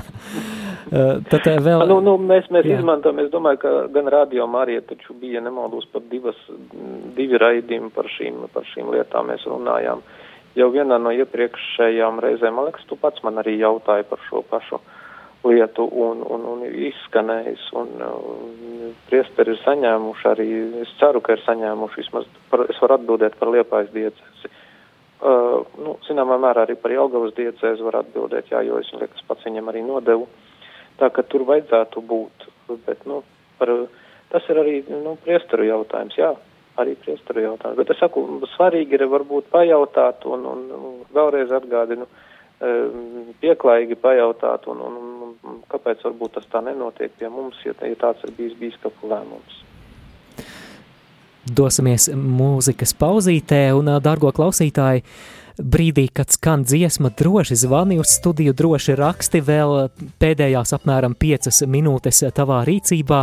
[1.30, 1.84] Tad vēl...
[1.88, 2.78] Nu, nu, mēs mēs jā.
[2.78, 6.38] izmantojam, es domāju, ka gan radio Marija taču bija nemaldos par divas,
[7.16, 10.04] divi raidījumi par šīm, par šīm lietām mēs runājām.
[10.54, 14.78] Jau vienā no iepriekšējām reizēm, man liekas, tu pats man arī jautāji par šo pašu
[15.44, 20.46] lietu un, un, un izskanējis, un, un priesteri ir saņēmuši arī,
[20.84, 24.52] es ceru, ka ir saņēmuši vismaz, par, es varu atbildēt par liepājas diecēsi.
[25.24, 29.46] Uh, nu, zināmā mērā arī par Jelgavas diecēzi var atbildēt, jā, jo es, liekas, pats
[29.46, 30.26] viņam arī nodevu.
[31.00, 32.48] Tā ka tur vajadzētu būt,
[32.86, 33.22] bet, nu,
[33.60, 33.72] par,
[34.34, 36.34] tas ir arī, nu, priesteru jautājums, jā,
[36.82, 37.78] arī priesteru jautājums.
[37.80, 38.26] Bet es saku,
[38.56, 42.30] svarīgi ir varbūt pajautāt un, un, un vēlreiz atgādinu, uh,
[42.62, 44.98] Ehm, pieklājīgi pajautāt, un, un
[45.70, 49.62] kāpēc varbūt tas tā nenotiek pie mums, ja, ja tāds ir bijis bīskapu lēmums.
[51.44, 55.04] Dosimies mūzikas pauzītē, un, dārgo klausītāji,
[55.60, 59.74] brīdī, kad skan dziesma, droši zvani uz studiju, droši raksti vēl
[60.22, 63.20] pēdējās apmēram 5 minūtes tavā rīcībā,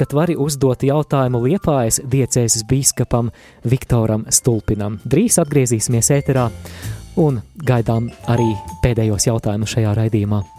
[0.00, 3.30] kad vari uzdot jautājumu Liepājas diecēzes bīskapam
[3.64, 5.00] Viktoram Stulpinam.
[5.04, 6.48] Drīz atgriezīsimies ēterā
[7.18, 10.57] un gaidām arī pēdējos jautājumus šajā raidījumā.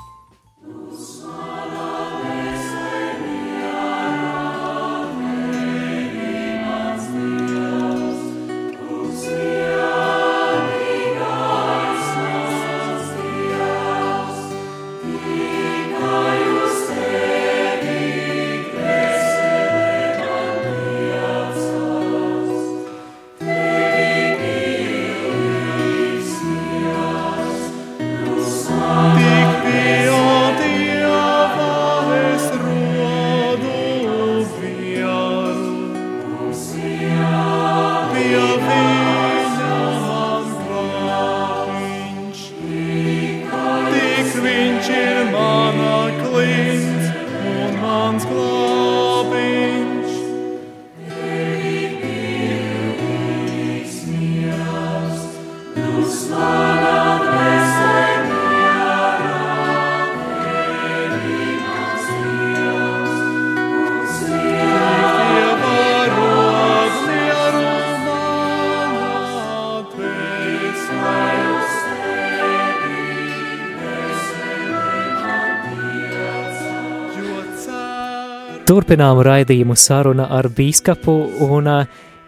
[78.70, 81.88] Turpinām raidījumu saruna ar bīskapu, un uh,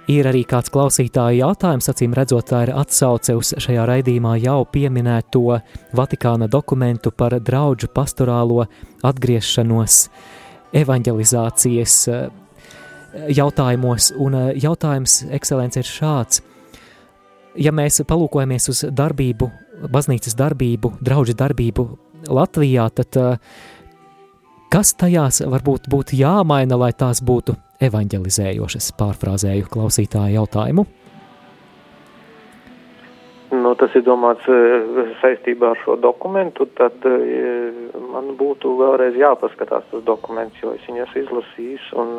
[0.09, 5.59] ir arī kāds klausītāja jautājums, acīm redzot, tā ir atsauce uz šajā raidījumā jau pieminēto
[5.99, 8.63] Vatikāna dokumentu par draudžu pastorālo
[9.05, 9.97] atgriešanos
[10.81, 12.23] evanģelizācijas uh,
[13.37, 16.41] jautājumos, un uh, jautājums, ekscelence, ir šāds.
[17.53, 19.51] Ja mēs palūkojamies uz darbību,
[19.93, 21.85] baznīcas darbību, draudžu darbību
[22.33, 23.53] Latvijā, tad uh,
[24.72, 30.86] Kas tajās varbūt būtu jāmaina, lai tās būtu evanģelizējošas, pārfrāzēju klausītāju jautājumu?
[33.51, 34.59] Nu, tas ir domāts e,
[35.19, 37.17] saistībā ar šo dokumentu, tad e,
[38.13, 42.15] man būtu vēlreiz jāpaskatās tas dokuments, jo es viņu esmu izlasījis, un,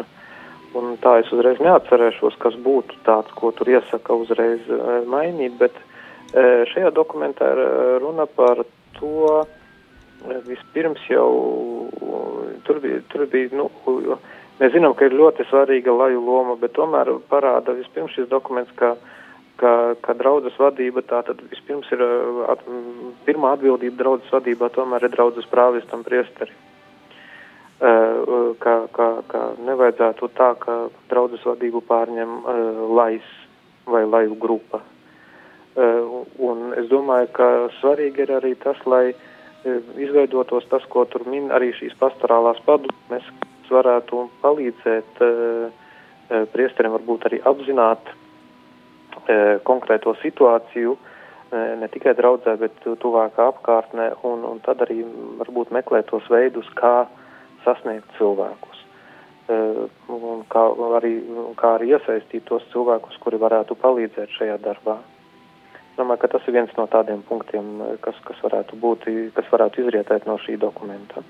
[0.77, 5.81] un tā es uzreiz neatcerēšos, kas būtu tāds, ko tur iesaka uzreiz e, mainīt, bet
[6.33, 7.65] šajā dokumentā ir
[8.05, 8.61] runa par
[9.01, 9.41] to,
[10.47, 11.31] vispirms jau
[12.65, 13.69] tur bija, tur bija nu,
[14.61, 18.95] mēs zinām, ka ir ļoti svarīga laju loma, bet tomēr parāda vispirms šis dokuments, ka,
[19.61, 19.73] ka,
[20.05, 22.05] ka draudzes vadība tā tad vispirms ir,
[22.53, 22.63] at,
[23.27, 26.55] pirmā atbildība draudzes vadībā tomēr ir draudzes prāvistam priesteri.
[27.83, 30.75] Ka, ka, ka nevajadzētu tā, ka
[31.11, 32.59] draudzes vadību pārņem uh,
[32.95, 33.33] lais
[33.91, 34.79] vai laju grupa.
[35.73, 37.49] Uh, un es domāju, ka
[37.81, 39.32] svarīgi ir arī tas, lai uh,
[39.99, 43.29] izveidotos tas, ko tur min arī šīs pastorālās padomes,
[43.63, 48.13] kas varētu palīdzēt e, e, priesteriem varbūt arī apzināt
[49.63, 50.97] konkrēto situāciju,
[51.53, 55.03] ne tikai draudzē, bet tuvākā apkārtnē, un, un tad arī
[55.39, 57.05] varbūt meklēt tos veidus, kā
[57.63, 58.81] sasniegt cilvēkus.
[59.53, 60.65] Un kā
[60.97, 61.13] arī,
[61.61, 64.97] kā arī iesaistīt tos cilvēkus, kuri varētu palīdzēt šajā darbā.
[65.97, 67.67] Domāju, ka tas ir viens no tādiem punktiem,
[68.01, 71.25] kas, kas, varētu, būt, kas varētu izrietēt no šī dokumenta.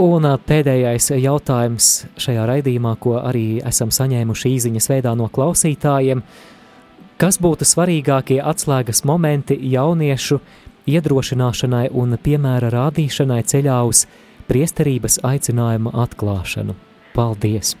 [0.00, 1.88] Un pēdējais jautājums
[2.20, 6.22] šajā raidījumā, ko arī esam saņēmuši īziņas veidā no klausītājiem.
[7.20, 10.40] Kas būtu svarīgākie atslēgas momenti jauniešu
[10.88, 14.06] iedrošināšanai un piemēra rādīšanai ceļā uz
[14.48, 16.76] priesterības aicinājuma atklāšanu?
[17.12, 17.76] Paldies!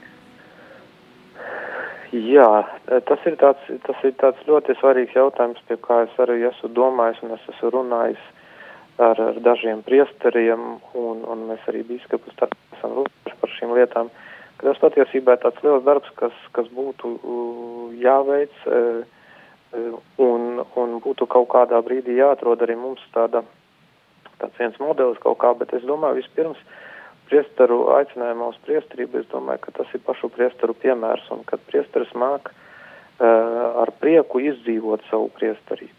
[2.12, 2.68] Jā,
[3.08, 7.22] tas ir tāds, tas ir tāds ļoti svarīgs jautājums, pie kā es arī esmu domājis
[7.24, 8.26] un es esmu runājis
[9.00, 14.12] ar, ar dažiem priesteriem, un, un mēs arī bīskapus esam runājuši par šīm lietām,
[14.60, 17.14] tas patiesībā ir tāds liels darbs, kas, kas būtu
[18.02, 18.60] jāveic,
[20.20, 23.40] un, un būtu kaut kādā brīdī jāatrod arī mums tāda,
[24.36, 26.60] tāds viens modelis kaut kā, bet es domāju, vispirms
[27.30, 32.12] priesteru aicinājumā uz priesterību, es domāju, ka tas ir pašu priesteru piemērs, un kad priesteris
[32.18, 35.98] māk uh, ar prieku izdzīvot savu priesterību.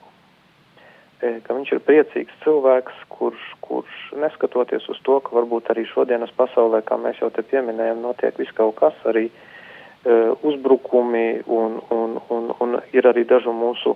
[1.24, 6.82] Ka viņš ir priecīgs cilvēks, kurš, kurš neskatoties uz to, ka varbūt arī šodienas pasaulē,
[6.84, 12.52] kā mēs jau te pieminējam, notiek viss kaut kas, arī uh, uzbrukumi un, un, un,
[12.60, 13.96] un ir arī dažu mūsu,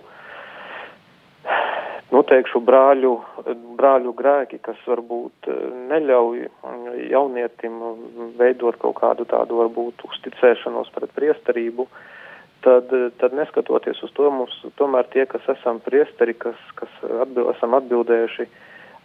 [2.11, 3.13] noteikšu, brāļu,
[3.79, 5.49] brāļu grēki, kas varbūt
[5.91, 6.45] neļauj
[7.11, 7.79] jaunietim
[8.39, 11.87] veidot kaut kādu tādu varbūt uzticēšanos pret priestarību.
[11.87, 12.05] Uh,
[12.61, 12.83] tad,
[13.17, 16.91] tad neskatoties uz to, mums tomēr tie, kas esam priesteri, kas, kas
[17.23, 18.47] atbild, esam atbildējuši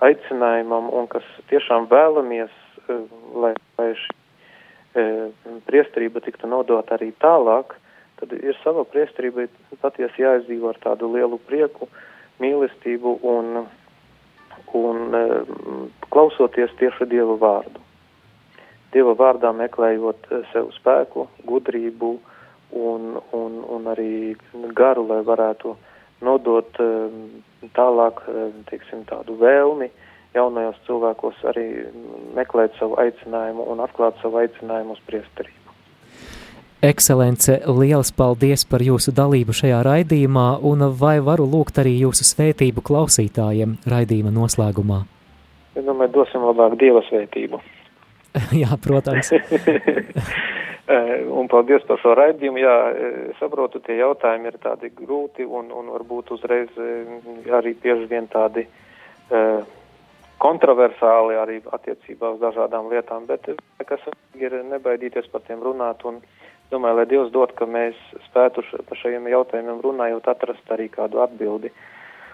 [0.03, 2.53] aicinājumam un kas tiešām vēlamies,
[2.89, 3.05] eh,
[3.45, 4.19] lai, lai šī
[4.93, 5.03] e,
[5.65, 7.71] priesterība tiktu nodot arī tālāk,
[8.21, 9.47] tad ir sava priesterība
[9.81, 11.89] patiesi jāizdzīvo ar tādu lielu prieku,
[12.43, 13.62] mīlestību un,
[14.78, 15.22] un e,
[16.12, 17.80] klausoties tieši Dieva vārdu.
[18.93, 22.12] Dieva vārdā meklējot sev spēku, gudrību,
[22.72, 24.36] un, un, un arī
[24.76, 25.74] garu, lai varētu
[26.24, 27.24] nodot um,
[27.76, 29.90] tālāk, um, teiksim, tādu vēlmi
[30.36, 31.66] jaunajos cilvēkos arī
[32.36, 35.62] meklēt savu aicinājumu un atklāt savu aicinājumu uz priesterību.
[36.83, 42.83] Ekscelence, liels paldies par jūsu dalību šajā raidījumā, un vai varu lūgt arī jūsu svētību
[42.83, 44.99] klausītājiem raidījuma noslēgumā?
[45.78, 47.62] Es domāju, dosim labāk Dieva svētību.
[48.64, 49.30] Jā, protams.
[50.93, 52.59] Eh, un paldies par šo raidījumu.
[52.59, 57.12] Jā, eh, saprotu, tie jautājumi ir tādi grūti un, un varbūt uzreiz eh,
[57.55, 59.62] arī bieži vien tādi uh,
[60.43, 63.47] kontroversāli arī attiecībā uz dažādām lietām, bet
[63.87, 64.03] kas
[64.35, 66.18] ir nebaidīties par tiem runāt un
[66.73, 67.99] domāju, lai Dievs dod, ka mēs
[68.29, 71.73] spētu par šajiem jautājumiem runājot atrast arī kādu atbildi.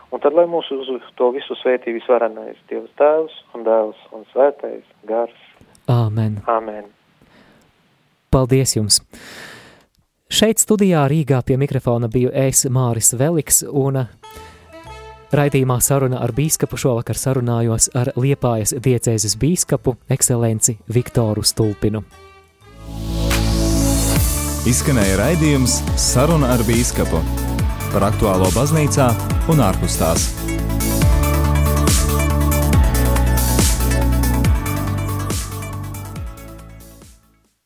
[0.08, 4.86] Un tad, lai mūsu uz to visu svētī visvarenais Dievs Tēvs un Dēls un Svētais
[5.08, 5.36] Gars.
[5.88, 6.40] Āmen.
[6.48, 6.88] Āmen.
[8.32, 9.02] Paldies jums!
[10.28, 14.02] Šeit studijā Rīgā pie mikrofona biju es Māris Veliks un
[15.32, 22.04] raidījumā saruna ar bīskapu šovakar sarunājos ar Liepājas diecēzes bīskapu ekscelenci Viktoru Stulpinu.
[24.68, 27.22] Izskanēja raidījums Saruna ar bīskapu
[27.94, 29.06] par aktuālo baznīcā
[29.48, 30.28] un ārpus tās.